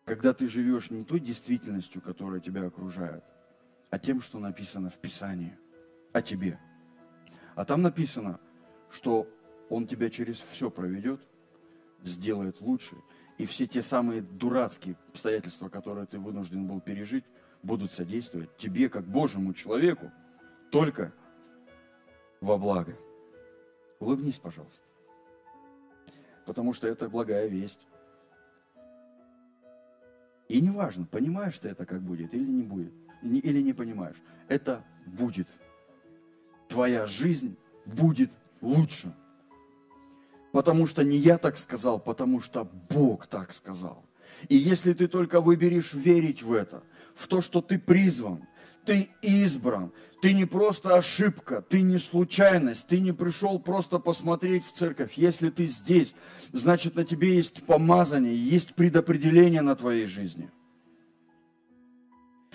Когда 0.06 0.34
ты 0.34 0.48
живешь 0.48 0.92
не 0.92 1.04
той 1.04 1.20
действительностью, 1.20 2.02
которая 2.02 2.40
тебя 2.40 2.66
окружает, 2.66 3.24
а 3.90 3.98
тем, 3.98 4.22
что 4.22 4.40
написано 4.40 4.90
в 4.90 5.00
Писании 5.00 5.58
о 6.14 6.22
тебе. 6.22 6.60
А 7.56 7.66
там 7.66 7.82
написано, 7.82 8.40
что 8.90 9.28
Он 9.70 9.88
тебя 9.88 10.10
через 10.10 10.40
все 10.40 10.70
проведет, 10.70 11.22
сделает 12.04 12.62
лучше, 12.62 12.96
и 13.38 13.46
все 13.46 13.66
те 13.66 13.82
самые 13.82 14.22
дурацкие 14.22 14.98
обстоятельства, 15.10 15.70
которые 15.70 16.06
ты 16.06 16.20
вынужден 16.20 16.68
был 16.68 16.80
пережить, 16.80 17.26
будут 17.64 17.92
содействовать 17.92 18.56
тебе, 18.58 18.90
как 18.90 19.06
Божьему 19.06 19.54
человеку, 19.54 20.12
только 20.72 21.14
во 22.40 22.58
благо. 22.58 22.96
Улыбнись, 24.00 24.40
пожалуйста 24.40 24.84
потому 26.46 26.74
что 26.74 26.88
это 26.88 27.10
благая 27.10 27.48
весть. 27.48 27.88
И 30.48 30.60
неважно, 30.62 31.06
понимаешь 31.06 31.58
ты 31.58 31.70
это 31.70 31.86
как 31.86 32.02
будет 32.02 32.34
или 32.34 32.44
не 32.44 32.64
будет, 32.64 32.94
или 33.22 33.62
не 33.62 33.74
понимаешь. 33.74 34.18
Это 34.50 34.84
будет. 35.06 35.48
Твоя 36.68 37.06
жизнь 37.06 37.56
будет 37.86 38.32
лучше. 38.60 39.14
Потому 40.52 40.88
что 40.88 41.04
не 41.04 41.16
я 41.16 41.38
так 41.38 41.58
сказал, 41.58 42.00
потому 42.00 42.42
что 42.42 42.66
Бог 42.90 43.28
так 43.28 43.54
сказал. 43.54 44.04
И 44.50 44.56
если 44.56 44.94
ты 44.94 45.08
только 45.08 45.42
выберешь 45.42 45.94
верить 45.94 46.44
в 46.44 46.54
это, 46.54 46.84
в 47.16 47.28
то, 47.28 47.42
что 47.42 47.62
ты 47.62 47.78
призван, 47.78 48.46
ты 48.86 49.10
избран. 49.22 49.92
Ты 50.22 50.34
не 50.34 50.46
просто 50.46 50.96
ошибка, 50.96 51.62
ты 51.62 51.82
не 51.82 51.98
случайность, 51.98 52.88
ты 52.88 53.00
не 53.00 53.12
пришел 53.12 53.60
просто 53.60 54.00
посмотреть 54.00 54.66
в 54.66 54.72
церковь. 54.72 55.14
Если 55.16 55.50
ты 55.50 55.68
здесь, 55.68 56.14
значит 56.52 56.96
на 56.96 57.04
тебе 57.06 57.36
есть 57.36 57.64
помазание, 57.64 58.36
есть 58.36 58.76
предопределение 58.76 59.62
на 59.62 59.76
твоей 59.76 60.06
жизни. 60.06 60.52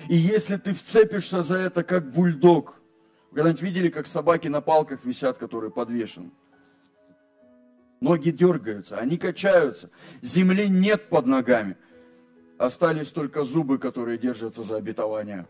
И 0.09 0.17
если 0.17 0.57
ты 0.57 0.75
вцепишься 0.75 1.43
за 1.43 1.57
это 1.57 1.83
как 1.83 2.13
бульдог, 2.13 2.81
вы 3.31 3.37
когда-нибудь 3.37 3.63
видели, 3.63 3.89
как 3.89 4.07
собаки 4.07 4.49
на 4.49 4.61
палках 4.61 5.05
висят, 5.05 5.39
которые 5.39 5.71
подвешены? 5.71 6.31
Ноги 8.07 8.31
дергаются, 8.31 8.99
они 8.99 9.19
качаются, 9.19 9.91
земли 10.23 10.69
нет 10.69 11.09
под 11.09 11.27
ногами. 11.27 11.77
Остались 12.57 13.11
только 13.11 13.43
зубы, 13.43 13.79
которые 13.79 14.17
держатся 14.17 14.63
за 14.63 14.77
обетование. 14.77 15.49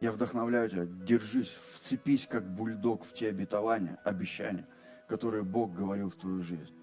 Я 0.00 0.10
вдохновляю 0.10 0.68
тебя, 0.68 0.84
держись, 0.84 1.56
вцепись 1.74 2.26
как 2.28 2.44
бульдог 2.44 3.04
в 3.04 3.14
те 3.14 3.28
обетования, 3.28 4.00
обещания, 4.02 4.66
которые 5.08 5.44
Бог 5.44 5.72
говорил 5.72 6.10
в 6.10 6.16
твою 6.16 6.42
жизнь. 6.42 6.74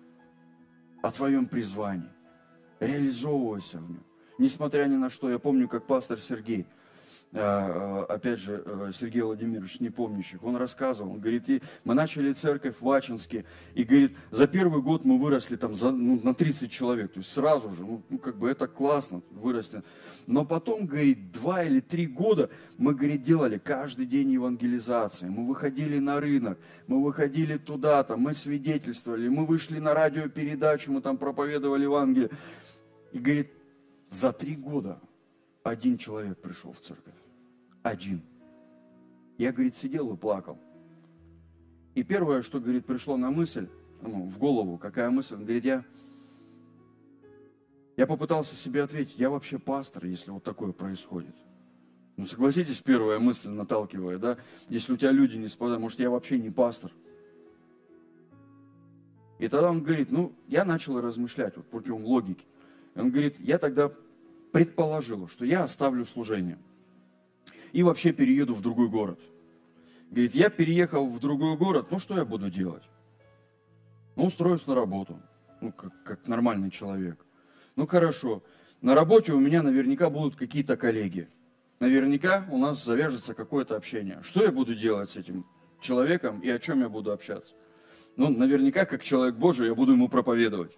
О 1.02 1.12
твоем 1.12 1.48
призвании. 1.48 2.10
Реализовывайся 2.80 3.80
в 3.80 3.90
нем. 3.90 4.06
Несмотря 4.38 4.86
ни 4.86 4.96
на 4.96 5.10
что, 5.10 5.30
я 5.30 5.38
помню, 5.38 5.68
как 5.68 5.86
пастор 5.86 6.22
Сергей– 6.22 6.66
опять 7.36 8.40
же, 8.40 8.62
э, 8.64 8.92
Сергей 8.94 9.24
Владимирович 9.24 9.80
Непомнящих, 9.80 10.44
он 10.44 10.56
рассказывал, 10.56 11.14
он 11.14 11.20
говорит, 11.20 11.50
и 11.50 11.64
мы 11.84 11.96
начали 11.96 12.32
церковь 12.32 12.76
в 12.80 12.92
Ачинске, 12.92 13.46
и 13.74 13.84
говорит, 13.84 14.16
за 14.30 14.46
первый 14.46 14.84
год 14.84 15.04
мы 15.04 15.18
выросли 15.18 15.56
там 15.56 15.74
за, 15.74 15.92
ну, 15.92 16.20
на 16.22 16.36
30 16.36 16.72
человек, 16.72 17.12
то 17.12 17.20
есть 17.20 17.32
сразу 17.32 17.74
же, 17.74 17.84
ну, 17.84 18.04
ну, 18.10 18.20
как 18.20 18.38
бы 18.38 18.52
это 18.52 18.68
классно, 18.68 19.24
выросли. 19.32 19.82
Но 20.28 20.46
потом, 20.46 20.86
говорит, 20.86 21.32
два 21.32 21.64
или 21.64 21.80
три 21.80 22.06
года 22.06 22.52
мы, 22.78 22.94
говорит, 22.94 23.24
делали 23.24 23.58
каждый 23.58 24.06
день 24.06 24.30
евангелизации, 24.30 25.28
мы 25.28 25.48
выходили 25.48 25.98
на 25.98 26.20
рынок, 26.20 26.60
мы 26.86 27.04
выходили 27.04 27.58
туда-то, 27.58 28.16
мы 28.16 28.36
свидетельствовали, 28.36 29.28
мы 29.28 29.48
вышли 29.48 29.80
на 29.80 29.96
радиопередачу, 29.96 30.92
мы 30.92 31.02
там 31.02 31.18
проповедовали 31.18 31.84
Евангелие. 31.84 32.30
И, 33.12 33.18
говорит, 33.18 33.52
за 34.10 34.32
три 34.32 34.56
года 34.56 35.00
один 35.64 35.98
человек 35.98 36.38
пришел 36.38 36.74
в 36.74 36.80
церковь 36.80 37.23
один. 37.84 38.22
Я, 39.38 39.52
говорит, 39.52 39.76
сидел 39.76 40.14
и 40.14 40.18
плакал. 40.18 40.58
И 41.96 42.04
первое, 42.04 42.42
что, 42.42 42.60
говорит, 42.60 42.86
пришло 42.86 43.18
на 43.18 43.30
мысль, 43.30 43.68
ну, 44.02 44.24
в 44.24 44.38
голову, 44.40 44.78
какая 44.78 45.10
мысль, 45.12 45.36
он 45.36 45.44
говорит, 45.44 45.66
я, 45.66 45.84
я 47.98 48.08
попытался 48.08 48.56
себе 48.56 48.82
ответить, 48.82 49.20
я 49.20 49.30
вообще 49.30 49.60
пастор, 49.60 50.06
если 50.06 50.32
вот 50.32 50.44
такое 50.44 50.72
происходит. 50.72 51.36
Ну, 52.16 52.26
согласитесь, 52.26 52.82
первая 52.82 53.20
мысль 53.20 53.50
наталкивая, 53.50 54.18
да, 54.18 54.38
если 54.70 54.94
у 54.94 54.98
тебя 54.98 55.12
люди 55.12 55.36
не 55.36 55.50
спадают, 55.50 55.82
может, 55.82 56.00
я 56.00 56.10
вообще 56.10 56.40
не 56.40 56.50
пастор. 56.50 56.92
И 59.40 59.48
тогда 59.48 59.70
он 59.70 59.84
говорит, 59.84 60.12
ну, 60.12 60.32
я 60.48 60.64
начал 60.64 61.00
размышлять 61.02 61.58
вот 61.58 61.66
путем 61.66 62.04
логики. 62.06 62.46
Он 62.96 63.12
говорит, 63.12 63.40
я 63.40 63.58
тогда 63.58 63.92
предположил, 64.52 65.28
что 65.28 65.44
я 65.44 65.64
оставлю 65.64 66.06
служение– 66.06 66.58
и 67.74 67.84
вообще 67.84 68.14
перееду 68.14 68.54
в 68.54 68.62
другой 68.62 68.88
город. 68.88 69.20
Говорит, 70.10 70.36
я 70.36 70.50
переехал 70.50 71.08
в 71.08 71.20
другой 71.20 71.58
город, 71.58 71.88
ну 71.92 72.00
что 72.00 72.16
я 72.16 72.24
буду 72.24 72.50
делать? 72.50 72.84
Ну, 74.16 74.26
устроюсь 74.26 74.66
на 74.68 74.76
работу, 74.76 75.20
ну, 75.60 75.72
как, 75.72 75.92
как 76.04 76.28
нормальный 76.28 76.70
человек. 76.70 77.26
Ну, 77.76 77.88
хорошо, 77.88 78.44
на 78.82 78.94
работе 78.94 79.34
у 79.34 79.40
меня 79.40 79.64
наверняка 79.64 80.12
будут 80.12 80.36
какие-то 80.36 80.78
коллеги. 80.78 81.28
Наверняка 81.80 82.46
у 82.52 82.60
нас 82.60 82.86
завяжется 82.86 83.34
какое-то 83.34 83.76
общение. 83.76 84.20
Что 84.22 84.44
я 84.44 84.52
буду 84.52 84.76
делать 84.76 85.10
с 85.10 85.16
этим 85.16 85.46
человеком 85.82 86.40
и 86.42 86.50
о 86.50 86.60
чем 86.60 86.82
я 86.82 86.90
буду 86.90 87.12
общаться? 87.12 87.54
Ну, 88.16 88.30
наверняка, 88.30 88.86
как 88.86 89.04
человек 89.04 89.36
Божий, 89.36 89.68
я 89.68 89.74
буду 89.74 89.94
ему 89.94 90.08
проповедовать 90.08 90.78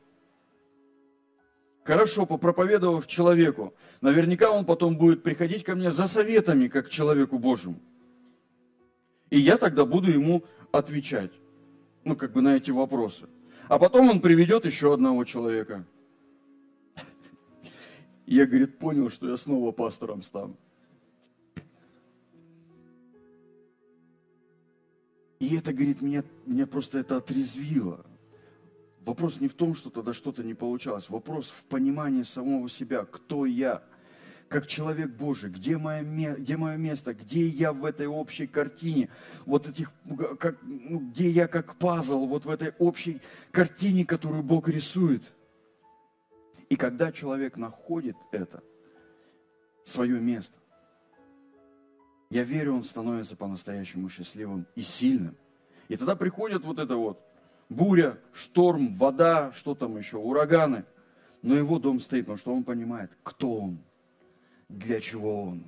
хорошо 1.85 2.25
попроповедовав 2.25 3.07
человеку, 3.07 3.73
наверняка 4.01 4.49
он 4.49 4.65
потом 4.65 4.97
будет 4.97 5.23
приходить 5.23 5.63
ко 5.63 5.75
мне 5.75 5.91
за 5.91 6.07
советами, 6.07 6.67
как 6.67 6.87
к 6.87 6.89
человеку 6.89 7.37
Божьему. 7.37 7.79
И 9.29 9.39
я 9.39 9.57
тогда 9.57 9.85
буду 9.85 10.11
ему 10.11 10.43
отвечать, 10.71 11.31
ну, 12.03 12.15
как 12.15 12.33
бы 12.33 12.41
на 12.41 12.57
эти 12.57 12.71
вопросы. 12.71 13.27
А 13.67 13.77
потом 13.79 14.09
он 14.09 14.19
приведет 14.19 14.65
еще 14.65 14.93
одного 14.93 15.23
человека. 15.25 15.85
Я, 18.25 18.47
говорит, 18.47 18.79
понял, 18.79 19.11
что 19.11 19.29
я 19.29 19.37
снова 19.37 19.71
пастором 19.71 20.23
стану. 20.23 20.57
И 25.39 25.55
это, 25.55 25.73
говорит, 25.73 26.01
меня, 26.01 26.23
меня 26.47 26.65
просто 26.65 26.97
это 26.97 27.17
отрезвило. 27.17 28.03
Вопрос 29.05 29.39
не 29.39 29.47
в 29.47 29.53
том, 29.53 29.75
что 29.75 29.91
тогда 29.91 30.13
что-то 30.13 30.43
не 30.43 30.55
получалось. 30.55 31.09
Вопрос 31.09 31.49
в 31.49 31.63
понимании 31.65 32.23
самого 32.23 32.67
себя, 32.69 33.05
кто 33.05 33.45
я, 33.45 33.83
как 34.47 34.65
человек 34.65 35.11
Божий, 35.11 35.51
где 35.51 35.77
мое, 35.77 36.03
где 36.35 36.57
мое 36.57 36.75
место, 36.77 37.13
где 37.13 37.45
я 37.45 37.71
в 37.71 37.85
этой 37.85 38.07
общей 38.07 38.47
картине, 38.47 39.09
вот 39.45 39.67
этих, 39.67 39.91
как, 40.39 40.57
ну, 40.63 40.99
где 40.99 41.29
я 41.29 41.47
как 41.47 41.75
пазл, 41.75 42.25
вот 42.25 42.45
в 42.45 42.49
этой 42.49 42.73
общей 42.79 43.21
картине, 43.51 44.05
которую 44.05 44.41
Бог 44.41 44.67
рисует. 44.67 45.23
И 46.69 46.75
когда 46.75 47.11
человек 47.11 47.57
находит 47.57 48.17
это, 48.31 48.63
свое 49.83 50.19
место, 50.19 50.57
я 52.31 52.43
верю, 52.43 52.73
он 52.73 52.83
становится 52.83 53.35
по-настоящему 53.35 54.09
счастливым 54.09 54.65
и 54.73 54.81
сильным. 54.81 55.37
И 55.89 55.95
тогда 55.95 56.15
приходит 56.15 56.63
вот 56.63 56.79
это 56.79 56.95
вот 56.95 57.21
буря, 57.69 58.17
шторм, 58.33 58.93
вода, 58.95 59.51
что 59.53 59.75
там 59.75 59.97
еще, 59.97 60.17
ураганы. 60.17 60.85
Но 61.41 61.55
его 61.55 61.77
дом 61.79 61.99
стоит, 61.99 62.25
потому 62.25 62.37
что 62.37 62.53
он 62.53 62.63
понимает, 62.63 63.11
кто 63.23 63.55
он, 63.55 63.79
для 64.67 64.99
чего 64.99 65.43
он, 65.43 65.63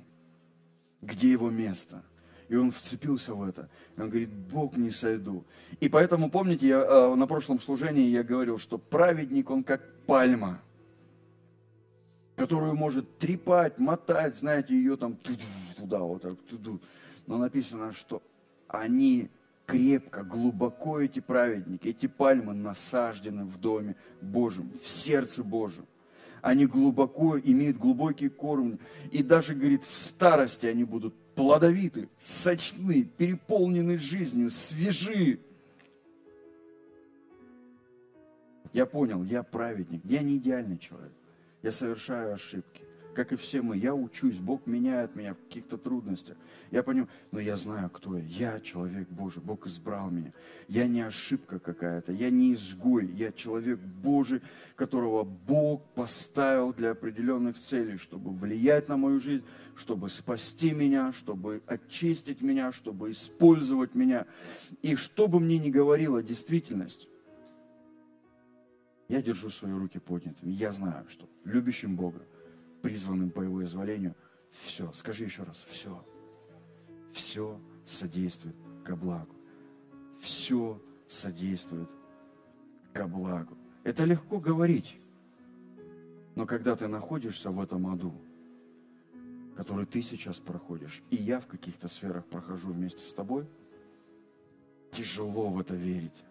где 1.02 1.30
его 1.30 1.50
место. 1.50 2.02
И 2.48 2.56
он 2.56 2.70
вцепился 2.70 3.34
в 3.34 3.42
это. 3.46 3.68
И 3.96 4.00
он 4.00 4.08
говорит, 4.08 4.30
Бог 4.30 4.76
не 4.76 4.90
сойду. 4.90 5.44
И 5.80 5.88
поэтому, 5.88 6.30
помните, 6.30 6.66
я, 6.66 6.80
э, 6.80 7.14
на 7.14 7.26
прошлом 7.26 7.60
служении 7.60 8.08
я 8.08 8.22
говорил, 8.22 8.58
что 8.58 8.78
праведник, 8.78 9.50
он 9.50 9.62
как 9.62 9.82
пальма, 10.06 10.60
которую 12.36 12.74
может 12.74 13.18
трепать, 13.18 13.78
мотать, 13.78 14.36
знаете, 14.36 14.74
ее 14.74 14.96
там 14.96 15.16
туда, 15.76 16.00
вот 16.00 16.22
так, 16.22 16.40
туда. 16.42 16.78
Но 17.26 17.36
написано, 17.36 17.92
что 17.92 18.22
они 18.66 19.28
крепко, 19.68 20.24
глубоко 20.24 20.98
эти 20.98 21.20
праведники, 21.20 21.88
эти 21.88 22.06
пальмы 22.06 22.54
насаждены 22.54 23.44
в 23.44 23.58
доме 23.58 23.96
Божьем, 24.22 24.72
в 24.82 24.88
сердце 24.88 25.44
Божьем. 25.44 25.86
Они 26.40 26.64
глубоко 26.64 27.38
имеют 27.38 27.76
глубокий 27.76 28.30
корм. 28.30 28.78
И 29.12 29.22
даже, 29.22 29.54
говорит, 29.54 29.84
в 29.84 29.98
старости 29.98 30.64
они 30.64 30.84
будут 30.84 31.14
плодовиты, 31.34 32.08
сочны, 32.18 33.04
переполнены 33.04 33.98
жизнью, 33.98 34.50
свежи. 34.50 35.38
Я 38.72 38.86
понял, 38.86 39.22
я 39.22 39.42
праведник, 39.42 40.00
я 40.04 40.22
не 40.22 40.38
идеальный 40.38 40.78
человек. 40.78 41.12
Я 41.62 41.72
совершаю 41.72 42.34
ошибки 42.34 42.87
как 43.14 43.32
и 43.32 43.36
все 43.36 43.62
мы. 43.62 43.76
Я 43.76 43.94
учусь, 43.94 44.36
Бог 44.36 44.66
меняет 44.66 45.16
меня 45.16 45.34
в 45.34 45.38
каких-то 45.38 45.76
трудностях. 45.76 46.36
Я 46.70 46.82
понимаю, 46.82 47.08
но 47.32 47.40
я 47.40 47.56
знаю, 47.56 47.90
кто 47.90 48.16
я. 48.16 48.24
Я 48.24 48.60
человек 48.60 49.08
Божий, 49.08 49.42
Бог 49.42 49.66
избрал 49.66 50.10
меня. 50.10 50.32
Я 50.68 50.86
не 50.86 51.00
ошибка 51.00 51.58
какая-то, 51.58 52.12
я 52.12 52.30
не 52.30 52.54
изгой, 52.54 53.06
я 53.06 53.32
человек 53.32 53.78
Божий, 53.78 54.42
которого 54.76 55.24
Бог 55.24 55.82
поставил 55.94 56.72
для 56.72 56.90
определенных 56.90 57.58
целей, 57.58 57.96
чтобы 57.96 58.30
влиять 58.30 58.88
на 58.88 58.96
мою 58.96 59.20
жизнь, 59.20 59.44
чтобы 59.76 60.10
спасти 60.10 60.72
меня, 60.72 61.12
чтобы 61.12 61.62
очистить 61.66 62.42
меня, 62.42 62.72
чтобы 62.72 63.10
использовать 63.10 63.94
меня. 63.94 64.26
И 64.82 64.96
что 64.96 65.28
бы 65.28 65.40
мне 65.40 65.58
ни 65.58 65.70
говорила 65.70 66.22
действительность, 66.22 67.08
я 69.08 69.22
держу 69.22 69.48
свои 69.48 69.72
руки 69.72 69.98
поднятыми. 69.98 70.52
Я 70.52 70.70
знаю, 70.70 71.06
что 71.08 71.28
любящим 71.44 71.96
Бога, 71.96 72.20
призванным 72.82 73.30
по 73.30 73.42
его 73.42 73.64
изволению, 73.64 74.14
все, 74.50 74.92
скажи 74.92 75.24
еще 75.24 75.42
раз, 75.42 75.64
все, 75.68 76.04
все 77.12 77.60
содействует 77.84 78.56
ко 78.84 78.96
благу. 78.96 79.34
Все 80.20 80.80
содействует 81.08 81.90
ко 82.92 83.06
благу. 83.06 83.56
Это 83.84 84.04
легко 84.04 84.38
говорить, 84.38 84.98
но 86.34 86.46
когда 86.46 86.76
ты 86.76 86.86
находишься 86.88 87.50
в 87.50 87.60
этом 87.60 87.86
аду, 87.86 88.14
который 89.56 89.86
ты 89.86 90.02
сейчас 90.02 90.38
проходишь, 90.38 91.02
и 91.10 91.16
я 91.16 91.40
в 91.40 91.46
каких-то 91.46 91.88
сферах 91.88 92.24
прохожу 92.26 92.68
вместе 92.68 93.04
с 93.08 93.12
тобой, 93.12 93.46
тяжело 94.92 95.50
в 95.50 95.58
это 95.58 95.74
верить. 95.74 96.24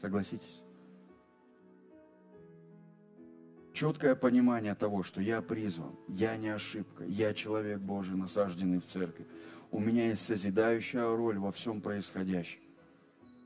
Согласитесь? 0.00 0.62
Четкое 3.72 4.14
понимание 4.14 4.74
того, 4.74 5.02
что 5.02 5.20
я 5.20 5.42
призван, 5.42 5.96
я 6.08 6.36
не 6.36 6.48
ошибка, 6.48 7.04
я 7.04 7.34
человек 7.34 7.80
Божий, 7.80 8.16
насажденный 8.16 8.78
в 8.78 8.86
церкви. 8.86 9.26
У 9.70 9.80
меня 9.80 10.08
есть 10.08 10.24
созидающая 10.24 11.04
роль 11.04 11.38
во 11.38 11.52
всем 11.52 11.80
происходящем. 11.80 12.60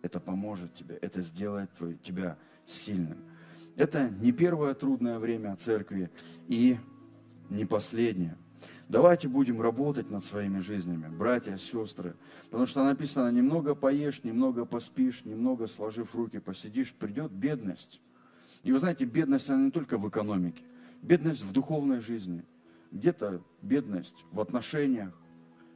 Это 0.03 0.21
поможет 0.21 0.75
тебе, 0.75 0.97
это 0.97 1.23
сделает 1.23 1.73
твой, 1.73 1.97
тебя 1.97 2.37
сильным. 2.67 3.19
Это 3.77 4.09
не 4.09 4.33
первое 4.33 4.75
трудное 4.75 5.19
время 5.19 5.57
церкви 5.57 6.11
и 6.49 6.79
не 7.51 7.65
последнее. 7.65 8.37
Давайте 8.89 9.29
будем 9.29 9.61
работать 9.61 10.11
над 10.11 10.25
своими 10.25 10.61
жизнями, 10.61 11.09
братья, 11.09 11.57
сестры. 11.57 12.15
Потому 12.45 12.67
что 12.67 12.85
написано, 12.85 13.31
немного 13.31 13.75
поешь, 13.75 14.23
немного 14.23 14.65
поспишь, 14.65 15.25
немного 15.25 15.67
сложив 15.67 16.15
руки 16.15 16.39
посидишь, 16.39 16.93
придет 16.95 17.33
бедность. 17.33 18.01
И 18.67 18.73
вы 18.73 18.81
знаете, 18.81 19.05
бедность, 19.05 19.49
она 19.49 19.67
не 19.67 19.71
только 19.71 19.97
в 19.97 20.09
экономике. 20.09 20.61
Бедность 21.01 21.43
в 21.43 21.53
духовной 21.53 22.01
жизни. 22.01 22.43
Где-то 22.91 23.41
бедность 23.63 24.25
в 24.33 24.41
отношениях. 24.41 25.17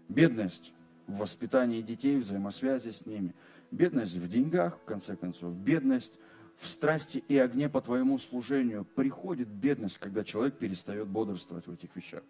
Бедность 0.08 0.72
в 1.06 1.18
воспитании 1.18 1.82
детей, 1.82 2.16
взаимосвязи 2.16 2.90
с 2.90 3.06
ними. 3.06 3.32
Бедность 3.70 4.16
в 4.16 4.28
деньгах, 4.28 4.76
в 4.80 4.84
конце 4.86 5.14
концов. 5.14 5.54
Бедность 5.54 6.14
в 6.56 6.66
страсти 6.66 7.22
и 7.28 7.38
огне 7.38 7.68
по 7.68 7.80
твоему 7.80 8.18
служению. 8.18 8.84
Приходит 8.96 9.46
бедность, 9.46 9.98
когда 9.98 10.24
человек 10.24 10.58
перестает 10.58 11.06
бодрствовать 11.06 11.68
в 11.68 11.72
этих 11.72 11.94
вещах. 11.94 12.24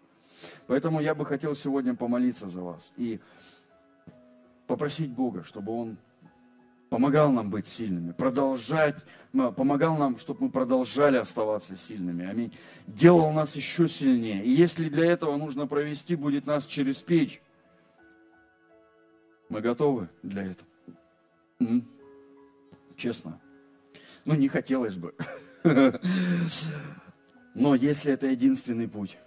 Поэтому 0.67 1.01
я 1.01 1.15
бы 1.15 1.25
хотел 1.25 1.55
сегодня 1.55 1.95
помолиться 1.95 2.47
за 2.47 2.61
вас 2.61 2.91
и 2.97 3.19
попросить 4.67 5.09
Бога, 5.09 5.43
чтобы 5.43 5.71
Он 5.71 5.97
помогал 6.91 7.31
нам 7.31 7.49
быть 7.49 7.67
сильными, 7.67 8.11
продолжать, 8.11 8.97
помогал 9.31 9.95
нам, 9.95 10.17
чтобы 10.17 10.43
мы 10.43 10.51
продолжали 10.51 11.15
оставаться 11.15 11.77
сильными. 11.77 12.25
Аминь. 12.25 12.53
Делал 12.85 13.31
нас 13.31 13.55
еще 13.55 13.87
сильнее. 13.87 14.43
И 14.43 14.49
если 14.49 14.89
для 14.89 15.05
этого 15.05 15.37
нужно 15.37 15.67
провести 15.67 16.17
будет 16.17 16.45
нас 16.45 16.65
через 16.65 16.97
печь, 16.97 17.41
мы 19.47 19.61
готовы 19.61 20.09
для 20.21 20.43
этого. 20.43 20.67
М-м. 21.59 21.87
Честно. 22.97 23.39
Ну, 24.25 24.35
не 24.35 24.49
хотелось 24.49 24.95
бы. 24.95 25.15
Но 27.53 27.73
если 27.73 28.11
это 28.11 28.27
единственный 28.27 28.89
путь, 28.89 29.17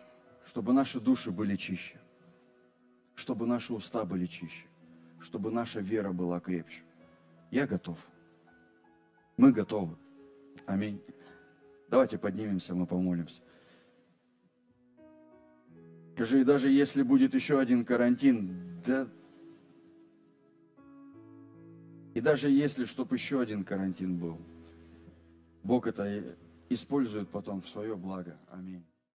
чтобы 0.47 0.75
наши 0.75 1.01
души 1.01 1.31
были 1.31 1.57
чище, 1.57 1.99
чтобы 3.15 3.47
наши 3.47 3.73
уста 3.73 4.05
были 4.05 4.27
чище, 4.27 4.67
чтобы 5.19 5.51
наша 5.51 5.81
вера 5.81 6.13
была 6.13 6.41
крепче, 6.41 6.83
я 7.55 7.69
готов. 7.69 7.99
Мы 9.37 9.53
готовы. 9.53 9.97
Аминь. 10.67 11.01
Давайте 11.89 12.19
поднимемся, 12.19 12.75
мы 12.75 12.85
помолимся. 12.85 13.41
Скажи, 16.15 16.45
даже 16.45 16.69
если 16.69 17.03
будет 17.03 17.35
еще 17.35 17.61
один 17.61 17.85
карантин, 17.85 18.83
да... 18.85 19.09
И 22.15 22.21
даже 22.21 22.49
если, 22.49 22.85
чтобы 22.87 23.17
еще 23.17 23.41
один 23.41 23.65
карантин 23.65 24.19
был, 24.19 24.39
Бог 25.63 25.87
это 25.87 26.37
использует 26.69 27.29
потом 27.29 27.63
в 27.63 27.69
свое 27.69 27.97
благо. 27.97 28.37
Аминь. 28.51 28.85